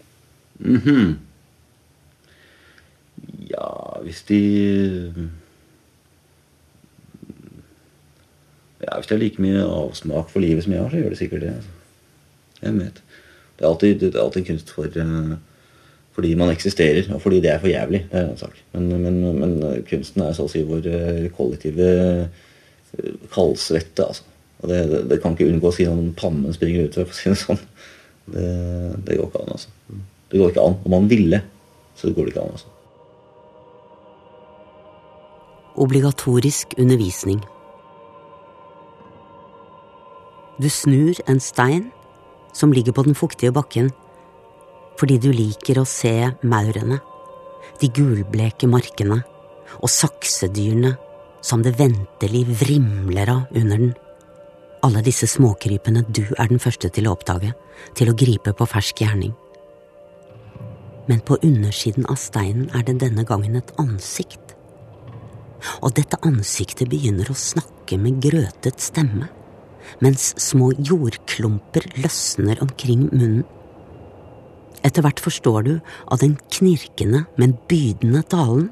Mhm. 0.58 1.12
Ja, 3.48 3.68
hvis 4.04 4.22
de 4.28 4.40
ja, 8.88 8.96
Hvis 8.96 9.10
det 9.10 9.16
er 9.16 9.20
like 9.20 9.42
mye 9.42 9.64
avsmak 9.64 10.30
for 10.32 10.40
livet 10.40 10.64
som 10.64 10.72
jeg 10.72 10.80
har, 10.80 10.90
så 10.90 11.02
gjør 11.02 11.12
det 11.12 11.18
sikkert 11.20 11.44
det. 11.44 11.52
Altså. 11.56 11.76
Jeg 12.62 12.78
vet. 12.78 13.02
Det 13.58 13.64
er 13.64 13.68
alltid, 13.68 14.00
det 14.00 14.14
er 14.14 14.22
alltid 14.22 14.46
kunst 14.46 14.70
for 14.72 14.86
uh, 14.96 15.36
fordi 16.18 16.34
man 16.34 16.50
eksisterer, 16.50 17.12
og 17.14 17.20
fordi 17.22 17.40
det 17.40 17.50
er 17.52 17.60
for 17.62 17.70
jævlig. 17.70 18.06
Det 18.10 18.18
er 18.18 18.30
en 18.30 18.38
sak. 18.40 18.56
Men, 18.72 18.88
men, 19.02 19.20
men 19.38 19.84
kunsten 19.86 20.24
er 20.24 20.32
så 20.34 20.48
å 20.48 20.50
si 20.50 20.64
vår 20.66 20.88
uh, 20.88 21.28
kollektive 21.36 21.90
kaldsvette. 23.34 24.06
altså. 24.06 24.24
Og 24.62 24.72
det, 24.72 24.80
det, 24.90 25.02
det, 25.10 25.20
kan 25.22 25.36
ikke 25.36 25.50
unngå 25.52 25.70
å 25.70 25.74
si 25.74 25.86
noen 25.86 26.14
pannen 26.18 26.54
springer 26.56 26.88
ut, 26.88 26.96
for 26.96 27.12
å 27.12 27.18
si 27.18 27.30
det 27.30 27.38
sånn. 27.42 27.60
Det, 28.28 28.48
det 29.06 29.18
går 29.20 29.28
ikke 29.28 29.44
an, 29.44 29.54
altså. 29.54 30.00
Det 30.32 30.40
går 30.40 30.50
ikke 30.52 30.64
an. 30.64 30.80
Om 30.84 30.96
man 30.96 31.06
ville, 31.12 31.42
så 31.98 32.10
går 32.10 32.26
det 32.26 32.34
ikke 32.34 32.48
an, 32.48 32.56
altså. 32.58 32.74
Obligatorisk 35.78 36.74
undervisning. 36.78 37.38
Du 40.58 40.66
snur 40.68 41.14
en 41.30 41.38
stein 41.38 41.92
som 42.52 42.72
ligger 42.74 42.92
på 42.92 43.04
den 43.06 43.14
fuktige 43.14 43.52
bakken, 43.54 43.92
fordi 44.98 45.18
du 45.22 45.28
liker 45.30 45.78
å 45.78 45.86
se 45.86 46.32
maurene, 46.42 46.98
de 47.78 47.90
gulbleke 47.94 48.66
markene 48.66 49.20
og 49.78 49.92
saksedyrene 49.92 50.96
som 51.46 51.62
det 51.62 51.76
ventelig 51.78 52.42
vrimler 52.64 53.30
av 53.30 53.54
under 53.54 53.84
den. 53.84 53.94
Alle 54.82 55.04
disse 55.06 55.30
småkrypene 55.30 56.02
du 56.10 56.24
er 56.34 56.50
den 56.50 56.58
første 56.62 56.90
til 56.90 57.06
å 57.06 57.14
oppdage, 57.14 57.54
til 57.94 58.10
å 58.10 58.18
gripe 58.18 58.50
på 58.50 58.66
fersk 58.66 59.04
gjerning. 59.04 59.36
Men 61.06 61.22
på 61.22 61.38
undersiden 61.38 62.10
av 62.10 62.18
steinen 62.18 62.66
er 62.74 62.82
det 62.82 62.98
denne 63.06 63.22
gangen 63.26 63.54
et 63.58 63.70
ansikt. 63.78 64.56
Og 65.86 65.94
dette 65.94 66.18
ansiktet 66.26 66.90
begynner 66.90 67.30
å 67.30 67.38
snakke 67.38 67.98
med 67.98 68.18
grøtet 68.22 68.82
stemme 68.82 69.30
mens 70.04 70.32
små 70.40 70.72
jordklumper 70.76 71.86
løsner 71.98 72.60
omkring 72.64 73.08
munnen. 73.12 73.46
Etter 74.86 75.02
hvert 75.02 75.20
forstår 75.20 75.64
du 75.66 75.72
av 76.06 76.20
den 76.22 76.36
knirkende, 76.54 77.24
men 77.36 77.56
bydende 77.70 78.22
talen 78.30 78.68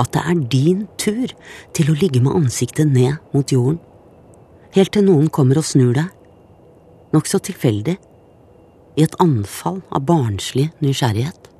at 0.00 0.14
det 0.14 0.22
er 0.24 0.44
din 0.52 0.86
tur 1.00 1.32
til 1.76 1.90
å 1.90 1.96
ligge 2.00 2.22
med 2.24 2.36
ansiktet 2.38 2.88
ned 2.88 3.18
mot 3.34 3.52
jorden, 3.52 3.80
helt 4.72 4.94
til 4.94 5.04
noen 5.04 5.28
kommer 5.28 5.60
og 5.60 5.66
snur 5.66 5.92
deg, 5.98 6.08
nokså 7.12 7.42
tilfeldig, 7.50 7.98
i 8.98 9.04
et 9.04 9.16
anfall 9.22 9.80
av 9.94 10.06
barnslig 10.08 10.70
nysgjerrighet. 10.82 11.50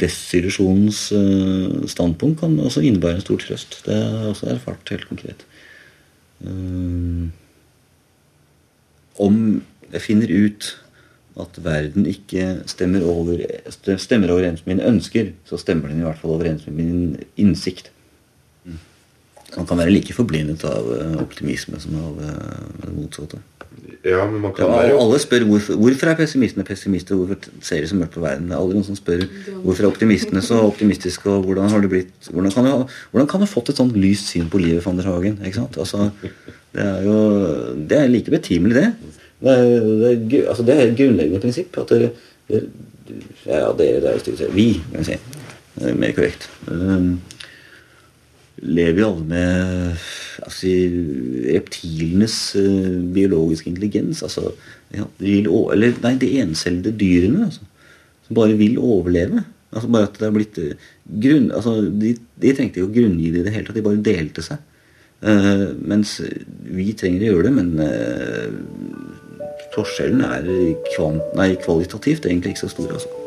Desillusjonens 0.00 1.06
uh, 1.16 1.84
standpunkt 1.90 2.40
kan 2.42 2.58
også 2.60 2.84
innebære 2.84 3.20
en 3.20 3.24
stor 3.24 3.40
trøst. 3.42 3.80
Det 3.86 3.96
har 3.96 4.18
jeg 4.20 4.32
også 4.34 4.50
erfart 4.52 4.92
helt 4.94 5.08
konkret. 5.08 5.46
Uh, 6.44 7.30
om 9.24 9.62
jeg 9.92 10.02
finner 10.02 10.32
ut 10.32 10.70
at 11.40 11.58
verden 11.64 12.06
ikke 12.06 12.60
stemmer, 12.70 13.02
over, 13.02 13.40
stemmer 13.98 14.30
overens 14.30 14.62
med 14.66 14.76
mine 14.76 14.88
ønsker, 14.92 15.32
så 15.48 15.58
stemmer 15.58 15.90
den 15.90 16.02
i 16.02 16.06
hvert 16.06 16.20
fall 16.20 16.36
overens 16.36 16.66
med 16.68 16.78
min 16.78 17.16
innsikt. 17.36 17.90
Man 19.54 19.66
kan 19.68 19.78
være 19.78 19.92
like 19.92 20.14
forblindet 20.16 20.64
av 20.66 20.88
eh, 20.96 21.18
optimisme 21.22 21.80
som 21.82 21.98
av 22.00 22.22
det 22.22 22.94
motsatte. 22.94 23.42
Ja, 24.04 24.24
men 24.28 24.40
man 24.42 24.52
kan 24.52 24.68
ja, 24.68 24.72
være 24.76 24.96
Alle 25.00 25.18
spør 25.20 25.46
hvorfor, 25.48 25.78
hvorfor 25.80 26.10
er 26.10 26.18
pessimistene 26.18 26.64
pessimister, 26.66 27.16
hvorfor 27.16 27.48
ser 27.64 27.80
de 27.80 27.88
så 27.88 27.96
mørkt 27.96 28.16
på 28.16 28.22
verden. 28.22 28.50
Det 28.50 28.56
er 28.56 28.60
aldri 28.60 28.76
noen 28.76 28.86
som 28.86 28.98
spør 28.98 29.24
hvorfor 29.62 29.80
er 29.80 29.88
optimistene 29.88 30.42
så 30.44 30.60
optimistiske, 30.66 31.30
og 31.30 31.48
hvordan 31.48 31.72
har 31.72 31.84
det 31.84 31.90
blitt 31.92 32.28
Hvordan 32.30 32.52
kan 32.52 32.68
du, 32.68 32.94
hvordan 33.12 33.30
kan 33.30 33.40
du 33.40 33.48
fått 33.48 33.72
et 33.72 33.80
sånt 33.80 33.96
lyst 33.96 34.28
syn 34.32 34.50
på 34.52 34.60
livet, 34.60 34.84
van 34.84 35.00
der 35.00 35.08
Hagen? 35.08 35.38
ikke 35.40 35.62
sant? 35.62 35.78
Altså, 35.80 36.10
det 36.76 36.84
er 36.84 37.06
jo 37.06 37.18
det 37.88 38.00
er 38.00 38.12
like 38.12 38.34
betimelig, 38.34 38.76
det. 38.76 39.14
Det 39.44 39.54
er, 39.54 39.64
det 40.02 40.10
er, 40.12 40.48
altså, 40.52 40.64
det 40.64 40.76
er 40.76 40.84
et 40.86 40.98
grunnleggende 40.98 41.40
prinsipp. 41.40 41.78
at 41.78 41.88
det, 41.88 42.12
det, 42.48 42.66
Ja, 43.46 43.72
dere, 43.76 44.00
det 44.00 44.08
er 44.08 44.12
jo 44.14 44.20
stygt 44.22 44.54
Vi, 44.54 44.68
kan 44.92 45.00
vi 45.00 45.04
si. 45.04 45.18
Det 45.74 45.90
er 45.90 45.96
mer 45.98 46.12
korrekt. 46.16 46.48
Um, 46.68 47.20
lever 48.64 49.02
jo 49.02 49.08
alle 49.12 49.26
med 49.28 50.04
altså, 50.44 50.72
reptilenes 51.54 52.36
uh, 52.58 53.00
biologiske 53.14 53.70
intelligens. 53.70 54.22
Altså, 54.26 54.52
ja, 54.94 55.06
de 55.20 55.30
vil, 55.30 55.48
eller 55.74 55.98
nei, 56.04 56.14
de 56.20 56.30
encellede 56.42 56.94
dyrene 57.00 57.48
altså, 57.48 57.66
som 58.26 58.38
bare 58.38 58.58
vil 58.58 58.78
overleve. 58.80 59.44
Altså 59.74 59.90
bare 59.90 60.08
at 60.08 60.20
det 60.20 60.28
er 60.28 60.36
blitt 60.36 60.60
uh, 60.62 60.92
grunn, 61.24 61.50
altså, 61.54 61.76
de, 61.88 62.14
de, 62.40 62.54
trengte 62.54 62.80
ikke 62.80 62.90
å 62.90 62.94
grunngi 62.94 63.32
det 63.34 63.42
i 63.42 63.48
det 63.48 63.56
hele 63.56 63.68
tatt. 63.68 63.80
De 63.80 63.86
bare 63.88 64.06
delte 64.10 64.46
seg. 64.46 64.70
Uh, 65.24 65.72
mens 65.80 66.18
vi 66.20 66.92
trenger 66.98 67.24
å 67.24 67.34
gjøre 67.34 67.48
det, 67.48 67.54
men 67.60 67.68
forskjellen 69.74 70.22
er 70.26 70.48
kvant, 70.94 71.34
nei, 71.38 71.54
kvalitativt 71.60 72.28
egentlig 72.28 72.54
ikke 72.54 72.66
så 72.66 72.74
stor. 72.76 72.96
altså. 72.96 73.23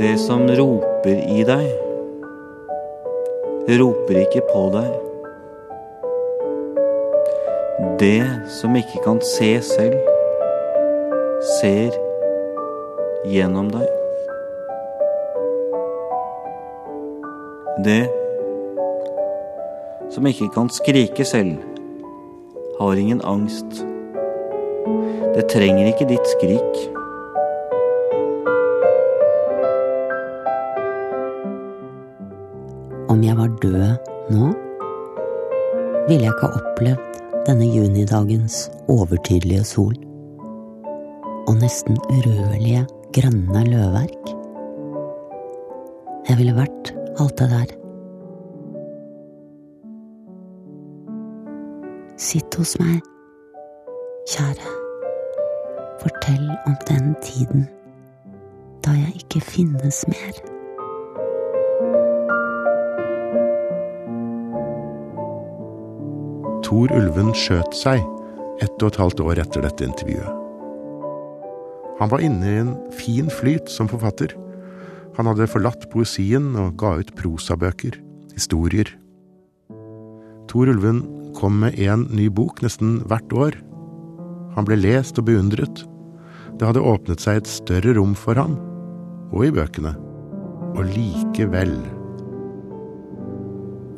Det 0.00 0.14
som 0.16 0.46
roper 0.48 1.18
i 1.28 1.42
deg, 1.44 1.66
roper 3.76 4.16
ikke 4.22 4.40
på 4.48 4.60
deg. 4.72 4.92
Det 8.00 8.22
som 8.48 8.78
ikke 8.80 9.02
kan 9.04 9.20
se 9.20 9.50
selv, 9.60 9.98
ser 11.58 11.98
gjennom 13.28 13.68
deg. 13.74 13.84
Det 17.84 18.06
som 20.14 20.30
ikke 20.32 20.48
kan 20.54 20.72
skrike 20.72 21.28
selv, 21.28 21.60
har 22.78 23.02
ingen 23.04 23.20
angst. 23.20 23.84
Det 25.36 25.44
trenger 25.52 25.92
ikke 25.92 26.08
ditt 26.14 26.32
skrik. 26.38 26.99
Om 33.20 33.24
jeg 33.24 33.36
var 33.36 33.50
død 33.62 33.96
nå, 34.32 34.46
ville 36.08 36.24
jeg 36.24 36.32
ikke 36.32 36.46
ha 36.48 36.60
opplevd 36.60 37.18
denne 37.44 37.66
junidagens 37.68 38.54
overtydelige 38.88 39.64
sol 39.68 39.92
og 41.44 41.58
nesten 41.60 41.98
urørlige 42.14 42.86
grønne 43.12 43.64
løvverk. 43.66 44.30
Jeg 46.30 46.38
ville 46.38 46.54
vært 46.56 46.94
alt 47.20 47.36
det 47.42 47.48
der. 47.52 47.74
Sitt 52.16 52.56
hos 52.56 52.72
meg, 52.80 53.02
kjære. 54.32 54.72
Fortell 56.00 56.48
om 56.64 56.80
den 56.88 57.12
tiden 57.20 57.68
da 58.80 58.96
jeg 58.96 59.20
ikke 59.20 59.44
finnes 59.44 60.06
mer. 60.08 60.40
Tor 66.70 66.92
Ulven 66.94 67.32
skjøt 67.34 67.72
seg 67.74 67.98
ett 68.62 68.76
og 68.78 68.92
et 68.92 68.98
halvt 69.00 69.20
år 69.24 69.40
etter 69.42 69.64
dette 69.64 69.82
intervjuet. 69.82 70.36
Han 71.98 72.12
var 72.12 72.22
inne 72.22 72.46
i 72.46 72.60
en 72.60 72.70
fin 72.94 73.26
flyt 73.26 73.66
som 73.72 73.90
forfatter. 73.90 74.36
Han 75.16 75.26
hadde 75.26 75.48
forlatt 75.50 75.88
poesien 75.90 76.52
og 76.54 76.76
ga 76.78 76.92
ut 77.00 77.10
prosabøker, 77.18 77.98
historier. 78.36 78.86
Tor 80.46 80.70
Ulven 80.70 81.02
kom 81.34 81.58
med 81.64 81.74
én 81.74 82.06
ny 82.14 82.30
bok 82.30 82.62
nesten 82.62 83.00
hvert 83.10 83.34
år. 83.34 83.58
Han 84.54 84.70
ble 84.70 84.78
lest 84.78 85.18
og 85.18 85.26
beundret. 85.26 85.82
Det 86.54 86.70
hadde 86.70 86.86
åpnet 86.86 87.26
seg 87.26 87.42
et 87.42 87.50
større 87.50 87.98
rom 87.98 88.14
for 88.14 88.38
ham, 88.38 88.54
og 89.34 89.48
i 89.50 89.54
bøkene. 89.58 89.96
Og 90.78 90.86
likevel 90.94 91.80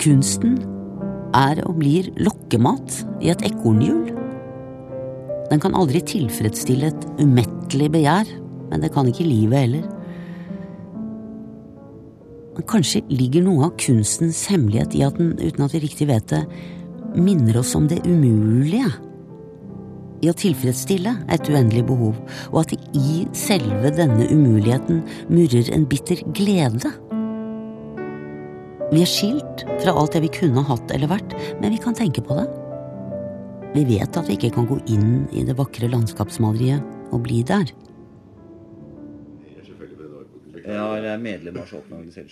Kunsten 0.00 0.71
er 1.36 1.62
og 1.66 1.78
blir 1.80 2.10
lokkemat 2.20 3.02
i 3.24 3.32
et 3.32 3.44
ekornhjul. 3.48 4.12
Den 5.50 5.60
kan 5.60 5.76
aldri 5.76 6.00
tilfredsstille 6.08 6.92
et 6.92 7.06
umettelig 7.20 7.90
begjær, 7.92 8.30
men 8.70 8.84
det 8.84 8.92
kan 8.94 9.08
ikke 9.08 9.26
livet 9.26 9.66
heller. 9.66 9.88
Men 12.52 12.68
kanskje 12.68 13.04
ligger 13.12 13.44
noe 13.44 13.68
av 13.68 13.76
kunstens 13.80 14.44
hemmelighet 14.52 14.96
i 14.96 15.04
at 15.06 15.16
den, 15.20 15.34
uten 15.40 15.64
at 15.64 15.76
vi 15.76 15.82
riktig 15.84 16.08
vet 16.08 16.28
det, 16.32 16.44
minner 17.16 17.60
oss 17.60 17.74
om 17.76 17.88
det 17.88 18.00
umulige 18.06 18.88
i 20.22 20.30
å 20.30 20.36
tilfredsstille 20.38 21.12
et 21.34 21.48
uendelig 21.50 21.82
behov, 21.88 22.18
og 22.52 22.60
at 22.62 22.72
det 22.72 22.78
i 22.96 23.24
selve 23.36 23.90
denne 23.96 24.28
umuligheten 24.30 25.02
murrer 25.32 25.72
en 25.74 25.86
bitter 25.90 26.22
glede 26.36 26.92
Vi 28.92 29.00
er 29.00 29.09
skilt 29.09 29.62
fra 29.81 29.94
alt 29.96 30.12
det 30.12 30.20
vi 30.26 30.28
kunne 30.35 30.61
hatt 30.68 30.90
eller 30.92 31.09
vært, 31.09 31.33
men 31.62 31.72
vi 31.72 31.81
kan 31.81 31.96
tenke 31.96 32.20
på 32.24 32.37
det. 32.37 32.44
Vi 33.72 33.87
vet 33.88 34.18
at 34.20 34.28
vi 34.28 34.37
ikke 34.37 34.52
kan 34.59 34.68
gå 34.68 34.76
inn 34.92 35.24
i 35.33 35.46
det 35.48 35.57
vakre 35.57 35.88
landskapsmaleriet 35.88 36.85
og 37.09 37.24
bli 37.24 37.40
der. 37.48 37.72
Er. 40.62 40.92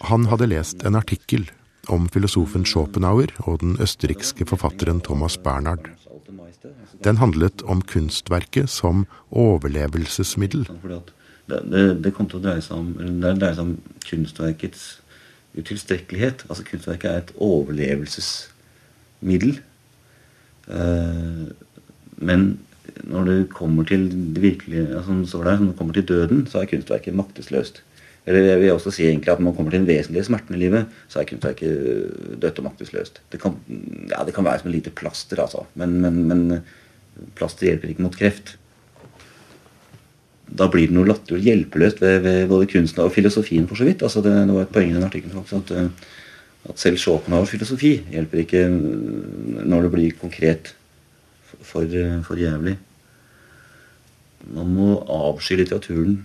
Han 0.07 0.29
hadde 0.31 0.51
lest 0.53 0.85
en 0.85 1.01
artikkel 1.01 1.49
om 1.89 2.07
filosofen 2.13 2.69
Schopenhauer 2.69 3.33
og 3.49 3.65
den 3.65 3.75
østerrikske 3.81 4.45
forfatteren 4.47 5.01
Thomas 5.01 5.41
Bernhard. 5.41 5.89
Den 7.01 7.17
handlet 7.17 7.65
om 7.65 7.81
kunstverket 7.81 8.69
som 8.69 9.07
overlevelsesmiddel. 9.33 10.69
Det, 11.49 11.65
det, 11.73 11.85
det 12.05 12.13
kom 12.15 12.29
til 12.29 12.39
å 12.39 12.45
dreie 12.45 12.63
seg 12.63 12.77
om, 12.77 12.93
det 13.01 13.39
dreier 13.41 13.57
seg 13.57 13.65
om 13.65 13.79
kunstverkets 14.05 15.00
utilstrekkelighet. 15.59 16.45
Altså 16.49 16.65
kunstverket 16.67 17.11
er 17.11 17.17
et 17.19 17.33
overlevelsesmiddel. 17.37 19.61
Eh, 20.71 21.47
men 22.21 22.61
når 23.07 23.25
det 23.29 23.55
kommer 23.55 23.85
til 23.87 24.35
det 24.35 24.43
virkelige, 24.43 24.97
altså, 24.97 25.13
når 25.13 25.57
det 25.57 25.77
kommer 25.79 25.95
til 25.95 26.09
døden, 26.09 26.47
så 26.47 26.59
er 26.61 26.71
kunstverket 26.71 27.15
maktesløst. 27.15 27.83
Eller 28.27 28.41
jeg 28.45 28.61
vil 28.61 28.73
også 28.73 28.91
si 28.93 29.07
egentlig 29.09 29.33
at 29.33 29.41
når 29.41 29.49
man 29.49 29.57
kommer 29.57 29.73
til 29.73 29.81
den 29.81 29.89
vesentlige 29.89 30.25
smerten 30.25 30.55
i 30.55 30.59
livet, 30.61 30.87
så 31.09 31.21
er 31.21 31.29
kunstverket 31.29 31.73
dødt 32.43 32.59
og 32.59 32.65
maktesløst. 32.69 33.23
Det 33.33 33.41
kan, 33.41 33.57
ja, 34.11 34.25
det 34.27 34.35
kan 34.37 34.45
være 34.45 34.59
som 34.61 34.71
et 34.71 34.77
lite 34.77 34.91
plaster, 34.91 35.41
altså. 35.41 35.65
Men, 35.75 36.01
men, 36.01 36.25
men 36.29 36.61
plaster 37.35 37.67
hjelper 37.67 37.89
ikke 37.89 38.03
mot 38.03 38.17
kreft 38.17 38.59
da 40.59 40.67
blir 40.71 40.91
det 40.91 40.97
noe 40.97 41.09
latterlig 41.09 41.47
hjelpeløst 41.47 42.01
ved, 42.03 42.19
ved, 42.25 42.41
både 42.51 42.69
kunsten 42.71 43.05
og 43.05 43.13
filosofien, 43.15 43.69
for 43.71 43.79
så 43.79 43.87
vidt. 43.87 44.03
Altså 44.03 44.23
det, 44.25 44.33
det 44.49 44.57
var 44.57 44.67
et 44.67 44.75
poeng 44.75 44.91
i 44.91 44.97
den 44.97 45.07
artikkelen 45.07 45.61
at, 45.61 45.73
eh, 45.77 46.11
at 46.71 46.83
selv 46.83 46.99
Schopenhauers 46.99 47.53
filosofi 47.53 47.93
hjelper 48.11 48.43
ikke 48.43 48.65
eh, 48.67 49.65
når 49.65 49.87
det 49.87 49.93
blir 49.95 50.19
konkret 50.21 50.75
for, 51.63 51.87
eh, 51.87 52.19
for 52.27 52.41
jævlig. 52.41 52.77
Man 54.51 54.75
må 54.75 54.97
avsky 55.05 55.61
litteraturen 55.61 56.19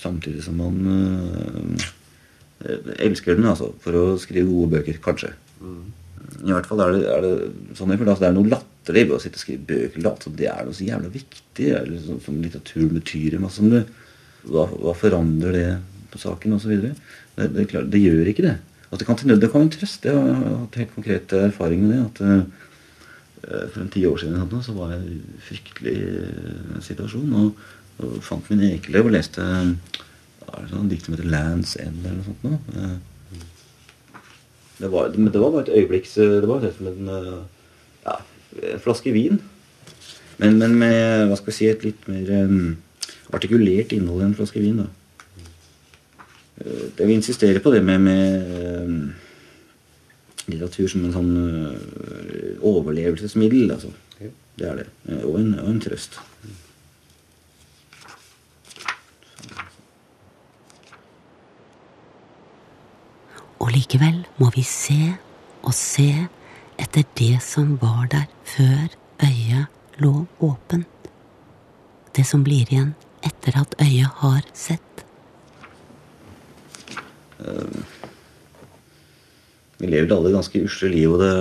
samtidig 0.00 0.44
som 0.44 0.60
man 0.60 0.76
øh, 0.88 1.88
elsker 2.98 3.36
den, 3.36 3.48
altså, 3.48 3.72
for 3.80 3.96
å 3.96 4.18
skrive 4.20 4.48
gode 4.48 4.76
bøker, 4.76 5.00
kanskje. 5.04 5.32
I 6.40 6.54
hvert 6.54 6.68
fall 6.68 6.80
er 6.84 6.94
det, 6.94 7.00
er 7.12 7.24
det 7.24 7.76
sånn 7.76 7.92
jeg 7.92 8.00
føler 8.00 8.14
altså, 8.14 8.24
det 8.24 8.28
er 8.30 8.36
noe 8.36 8.50
latterlig 8.50 9.02
ved 9.08 9.16
å 9.16 9.20
sitte 9.22 9.36
og 9.36 9.42
skrive 9.42 9.66
bøker. 9.68 10.06
Som 10.24 10.36
det 10.38 10.48
er 10.48 10.64
noe 10.64 10.76
så 10.76 10.86
jævla 10.86 11.12
viktig. 11.12 11.66
Eller 11.76 11.98
som, 12.04 12.20
som 12.24 12.38
litteratur 12.40 12.86
betyr 12.94 13.36
masse. 13.42 13.66
Det, 13.74 13.82
hva, 14.48 14.64
hva, 14.72 14.94
forandrer 14.96 15.56
det 15.56 15.68
på 16.12 16.22
saken 16.22 16.56
osv.? 16.56 16.72
Det, 16.80 17.50
det, 17.56 17.66
det 17.92 18.02
gjør 18.02 18.32
ikke 18.32 18.46
det. 18.46 18.56
Altså, 18.88 19.02
det 19.02 19.10
kan 19.10 19.20
til 19.20 19.36
det 19.36 19.52
kan 19.52 19.66
en 19.66 19.74
trøst. 19.74 20.08
Jeg 20.08 20.16
har 20.16 20.56
hatt 20.62 20.80
helt 20.80 20.96
konkret 20.96 21.36
erfaring 21.42 21.84
med 21.84 21.92
det. 21.94 22.00
at 22.08 22.22
uh, 22.24 23.66
For 23.74 23.84
en 23.84 23.92
ti 23.92 24.06
år 24.08 24.24
siden 24.24 24.64
så 24.64 24.76
var 24.78 24.96
jeg 24.96 25.04
i 25.04 25.20
en 25.20 25.44
fryktelig 25.50 25.98
uh, 26.08 26.80
situasjon. 26.88 27.36
Og, 27.44 27.68
og, 28.00 28.18
fant 28.24 28.48
min 28.50 28.64
ekeløv 28.72 29.10
og 29.10 29.16
leste 29.18 29.44
uh, 29.44 30.00
sånn 30.72 30.88
dikt 30.90 31.06
som 31.06 31.14
heter 31.14 31.28
'Lands 31.30 31.76
End' 31.78 32.00
eller 32.00 32.18
noe 32.18 32.30
sånt. 32.32 32.48
Nå. 32.48 32.98
Det 34.80 34.88
var, 34.92 35.08
det 35.12 35.40
var 35.40 35.50
bare 35.50 35.62
et 35.66 35.74
øyeblikks 35.76 36.14
Det 36.14 36.48
var 36.48 36.64
som 36.76 36.86
en, 36.86 37.08
eh, 37.08 37.40
ja, 38.06 38.14
en 38.72 38.80
flaske 38.80 39.12
vin. 39.12 39.40
Men, 40.38 40.58
men, 40.58 40.74
med 40.80 41.28
hva 41.28 41.36
skal 41.36 41.52
vi 41.52 41.56
si, 41.56 41.66
et 41.68 41.84
litt 41.84 42.06
mer 42.08 42.30
um, 42.48 42.78
artikulert 43.36 43.92
innhold 43.92 44.22
enn 44.22 44.30
en 44.30 44.38
flaske 44.38 44.62
vin. 44.62 44.80
da. 44.80 44.86
Jeg 46.96 47.06
vil 47.06 47.18
insistere 47.18 47.60
på 47.60 47.72
det 47.74 47.82
med, 47.84 48.00
med 48.00 48.54
um, 48.80 48.96
litteratur 50.48 50.88
som 50.88 51.04
en 51.04 51.12
sånn 51.12 51.34
uh, 51.36 52.56
overlevelsesmiddel. 52.72 53.68
altså. 53.76 53.92
Det 54.60 54.68
er 54.68 54.80
det. 54.80 54.88
Og 55.24 55.36
en, 55.40 55.52
og 55.60 55.68
en 55.74 55.84
trøst. 55.84 56.16
Og 63.60 63.68
likevel 63.74 64.22
må 64.40 64.48
vi 64.54 64.62
se 64.64 65.16
og 65.60 65.74
se 65.76 66.08
etter 66.80 67.04
det 67.18 67.42
som 67.44 67.74
var 67.82 68.06
der 68.12 68.24
før 68.48 68.86
øyet 69.26 69.66
lå 70.00 70.26
åpent. 70.40 70.88
Det 72.16 72.24
som 72.26 72.44
blir 72.44 72.72
igjen 72.72 72.94
etter 73.26 73.52
at 73.60 73.74
øyet 73.84 74.10
har 74.22 74.42
sett. 74.56 75.04
Uh, 77.40 77.80
vi 79.80 79.86
lever 79.88 80.16
alle 80.16 80.32
ganske 80.32 80.64
usle 80.64 80.88
liv, 80.92 81.12
og 81.12 81.18
det, 81.20 81.32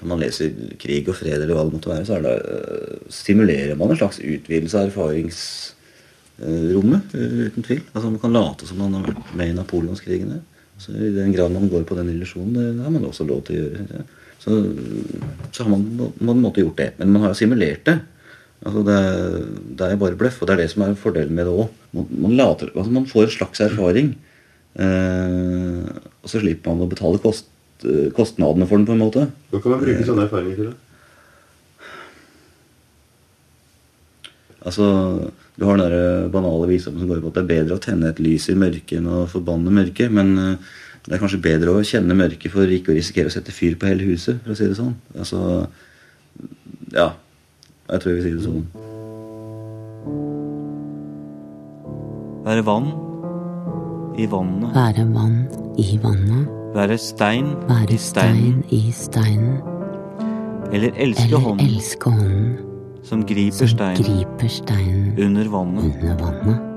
når 0.00 0.08
man 0.10 0.20
leser 0.22 0.50
krig 0.78 1.08
og 1.10 1.16
fred, 1.18 1.42
eller 1.42 1.54
hva 1.54 1.64
det 1.66 1.74
måtte 1.74 1.92
være, 1.92 2.06
så 2.06 2.12
det, 2.22 2.36
uh, 2.46 2.94
stimulerer 3.10 3.76
man 3.78 3.90
en 3.90 4.00
slags 4.00 4.18
utvidelse 4.22 4.76
av 4.78 4.84
erfaringsrommet, 4.90 7.04
uh, 7.14 7.46
uten 7.46 7.62
tvil. 7.66 7.84
Altså 7.92 8.06
Man 8.10 8.22
kan 8.22 8.36
late 8.38 8.62
som 8.70 8.78
man 8.82 8.94
har 8.98 9.04
vært 9.10 9.36
med 9.38 9.48
i 9.50 9.58
napoleonskrigene. 9.58 10.38
Så 10.82 10.92
I 10.92 11.12
den 11.14 11.32
grad 11.34 11.52
man 11.54 11.68
går 11.70 11.84
på 11.88 11.96
den 11.98 12.10
illusjonen, 12.12 12.54
det 12.56 12.84
har 12.84 12.92
man 12.92 13.06
også 13.06 13.26
lov 13.28 13.44
til 13.46 13.56
å 13.56 13.62
gjøre. 13.62 14.02
Så, 14.42 14.56
så 15.54 15.64
har 15.64 15.70
man 15.72 15.84
på 15.96 16.32
en 16.32 16.42
måte 16.42 16.64
gjort 16.64 16.80
det. 16.80 16.90
Men 16.98 17.14
man 17.14 17.28
har 17.28 17.38
simulert 17.38 17.86
det. 17.88 17.98
Altså 18.64 18.82
det, 18.86 18.98
det, 19.78 19.88
er 19.88 20.00
bare 20.00 20.18
bløff, 20.18 20.40
og 20.40 20.48
det 20.48 20.54
er 20.54 20.62
det 20.64 20.70
som 20.72 20.84
er 20.84 20.96
fordelen 20.98 21.36
med 21.36 21.48
det 21.48 21.54
òg. 21.54 21.72
Man, 21.96 22.08
man, 22.24 22.38
altså 22.40 22.90
man, 22.90 23.08
får 23.08 23.26
en 23.26 23.34
slags 23.34 23.60
erfaring, 23.64 24.14
eh, 24.80 25.84
og 26.24 26.30
så 26.32 26.40
slipper 26.40 26.72
man 26.72 26.86
å 26.86 26.88
betale 26.88 27.20
kost, 27.22 27.50
kostnadene 28.16 28.68
for 28.70 28.80
den. 28.80 28.88
på 28.88 28.96
en 28.96 29.04
måte. 29.04 29.26
Hva 29.52 29.60
kan 29.60 29.74
man 29.74 29.84
bruke 29.84 30.08
sånne 30.08 30.26
erfaringer 30.26 30.60
til? 30.60 30.72
da? 30.72 30.80
Altså, 34.64 34.86
Du 35.54 35.64
har 35.68 35.78
den 35.78 35.90
der 35.92 36.28
banale 36.34 36.66
visdommen 36.66 37.00
som 37.04 37.10
går 37.10 37.20
på 37.22 37.30
at 37.30 37.36
det 37.38 37.42
er 37.44 37.50
bedre 37.52 37.76
å 37.76 37.82
tenne 37.82 38.08
et 38.10 38.18
lys 38.22 38.48
i 38.50 38.56
mørket 38.58 38.96
enn 38.98 39.06
å 39.06 39.24
forbanne 39.30 39.70
mørket. 39.74 40.10
Men 40.10 40.32
uh, 40.34 40.56
det 41.06 41.14
er 41.14 41.22
kanskje 41.22 41.42
bedre 41.44 41.74
å 41.76 41.84
kjenne 41.86 42.16
mørket 42.18 42.50
for 42.54 42.66
ikke 42.66 42.90
å 42.90 42.96
risikere 42.96 43.30
å 43.30 43.34
sette 43.34 43.54
fyr 43.54 43.76
på 43.78 43.86
hele 43.90 44.06
huset. 44.08 44.40
for 44.42 44.54
å 44.54 44.58
si 44.58 44.66
det 44.70 44.78
sånn. 44.80 44.94
Altså, 45.18 45.68
Ja. 46.94 47.12
Jeg 47.84 48.00
tror 48.00 48.14
jeg 48.14 48.22
vil 48.22 48.24
si 48.24 48.36
det 48.38 48.44
sånn. 48.48 48.64
Være 52.44 52.64
vann 52.64 52.88
i 54.18 54.26
vannet. 54.30 54.74
Være 54.74 55.04
vann 55.14 55.38
i 55.78 55.98
vannet. 56.02 56.48
Være 56.74 56.98
stein 56.98 57.52
Være 57.68 57.94
i 57.94 57.98
steinen. 58.00 58.62
stein 58.62 58.80
i 58.80 58.92
steinen. 58.92 59.60
Eller 60.72 60.90
elske 60.96 61.28
Eller 61.28 61.38
hånden 61.38 61.66
elske 61.66 62.10
hånden 62.10 62.56
som 63.04 63.24
griper 63.28 63.66
som 63.66 63.68
steinen 63.68 64.00
griper 64.00 64.48
steinen 64.48 65.18
under 65.20 65.50
vannet. 65.52 65.84
under 65.84 66.14
vannet. 66.24 66.70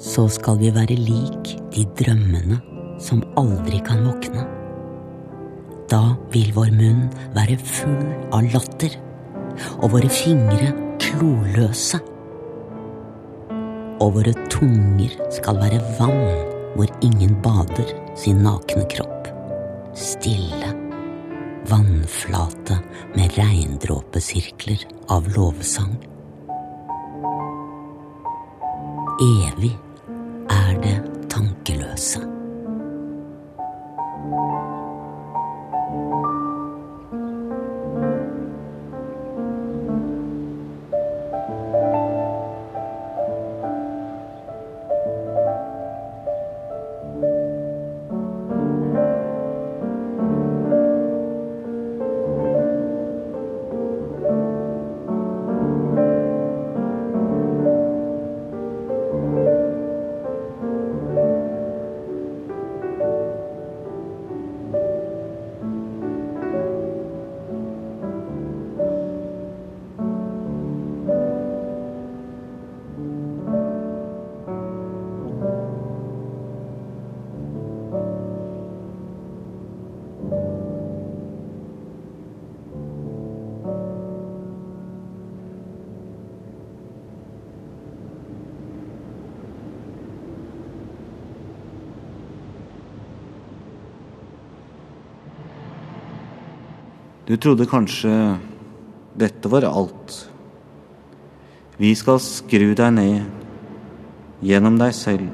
Så 0.00 0.28
skal 0.28 0.58
vi 0.58 0.70
være 0.74 0.96
lik 0.96 1.52
de 1.74 1.84
drømmene 2.00 2.56
som 3.00 3.20
aldri 3.36 3.78
kan 3.84 4.02
våkne. 4.04 4.46
Da 5.90 6.16
vil 6.32 6.52
vår 6.54 6.72
munn 6.72 7.06
være 7.36 7.58
full 7.58 8.00
av 8.32 8.48
latter, 8.54 8.96
og 9.82 9.92
våre 9.92 10.08
fingre 10.08 10.72
kloløse. 11.02 12.00
Og 14.00 14.14
våre 14.16 14.32
tunger 14.52 15.12
skal 15.34 15.58
være 15.60 15.80
vann 15.98 16.22
hvor 16.76 16.90
ingen 17.04 17.34
bader 17.44 17.90
sin 18.18 18.40
nakne 18.46 18.86
kropp. 18.88 19.28
Stille, 19.98 20.70
vannflate 21.68 22.78
med 23.16 23.36
regndråpesirkler 23.36 24.86
av 25.12 25.28
lovsang. 25.34 25.98
Evig 29.20 29.74
Du 97.30 97.36
trodde 97.38 97.62
kanskje 97.70 98.10
dette 99.14 99.50
var 99.52 99.62
alt. 99.62 100.14
Vi 101.78 101.92
skal 101.94 102.18
skru 102.18 102.72
deg 102.74 102.90
ned 102.96 104.40
gjennom 104.42 104.80
deg 104.80 104.90
selv. 104.98 105.28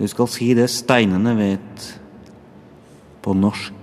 Du 0.00 0.08
skal 0.10 0.26
si 0.32 0.48
det 0.58 0.66
steinene 0.74 1.36
vet 1.38 1.86
på 3.22 3.36
norsk. 3.38 3.79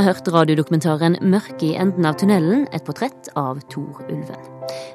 Har 0.00 0.14
hørt 0.14 0.28
radiodokumentaren 0.32 1.18
'Mørket 1.20 1.62
i 1.62 1.74
enden 1.76 2.06
av 2.08 2.16
tunnelen', 2.16 2.66
et 2.72 2.84
portrett 2.84 3.28
av 3.36 3.60
Tor 3.68 4.00
Ulven. 4.08 4.40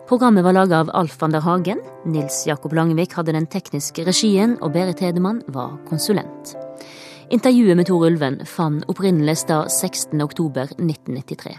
Programmet 0.07 0.43
var 0.43 0.53
laga 0.53 0.79
av 0.79 0.89
Alf 0.93 1.21
van 1.21 1.31
der 1.31 1.41
Hagen. 1.45 1.79
Nils 2.05 2.45
Jakob 2.47 2.73
Langevik 2.73 3.13
hadde 3.13 3.33
den 3.33 3.45
tekniske 3.45 4.05
regien, 4.05 4.57
og 4.61 4.73
Berit 4.73 4.99
Hedemann 4.99 5.43
var 5.47 5.77
konsulent. 5.89 6.55
Intervjuet 7.29 7.77
med 7.77 7.85
Tor 7.85 8.05
Ulven 8.05 8.39
fant 8.45 8.85
opprinnelig 8.87 9.37
sted 9.37 9.69
16.10.1993, 9.69 11.53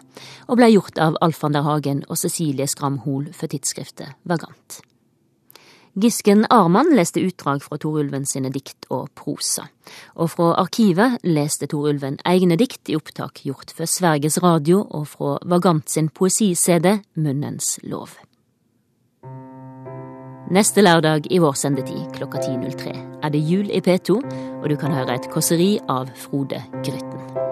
og 0.49 0.57
ble 0.57 0.73
gjort 0.73 0.99
av 0.99 1.17
Alf 1.21 1.43
van 1.43 1.53
der 1.53 1.63
Hagen 1.63 2.05
og 2.09 2.19
Cecilie 2.19 2.67
Skram 2.67 2.99
Hoel 3.07 3.33
for 3.33 3.47
tidsskriftet 3.47 4.15
Vagant. 4.25 4.86
Gisken 5.97 6.45
Arman 6.51 6.91
leste 6.93 7.23
utdrag 7.25 7.63
fra 7.65 7.79
Tor 7.81 7.95
Ulven 8.03 8.27
sine 8.29 8.51
dikt 8.53 8.85
og 8.93 9.09
prosa. 9.17 9.65
Og 10.21 10.29
fra 10.35 10.51
arkivet 10.61 11.23
leste 11.25 11.71
Tor 11.73 11.89
Ulven 11.89 12.19
egne 12.29 12.59
dikt 12.61 12.91
i 12.93 12.99
opptak 12.99 13.41
gjort 13.49 13.73
for 13.73 13.89
Sveriges 13.89 14.37
Radio 14.45 14.83
og 14.85 15.07
fra 15.15 15.39
Vagant 15.49 15.89
sin 15.89 16.11
poesi-CD 16.13 16.99
Munnens 17.17 17.79
lov. 17.89 18.19
Neste 20.53 20.85
lørdag 20.85 21.33
i 21.33 21.41
vår 21.43 21.57
sendetid 21.59 22.13
klokka 22.15 22.45
10.03 22.45 22.93
er 23.25 23.33
det 23.33 23.43
jul 23.49 23.73
i 23.73 23.81
P2, 23.81 24.21
og 24.61 24.69
du 24.69 24.77
kan 24.77 24.95
høre 24.95 25.17
et 25.17 25.33
kåseri 25.33 25.79
av 25.89 26.13
Frode 26.13 26.61
Grytten. 26.85 27.46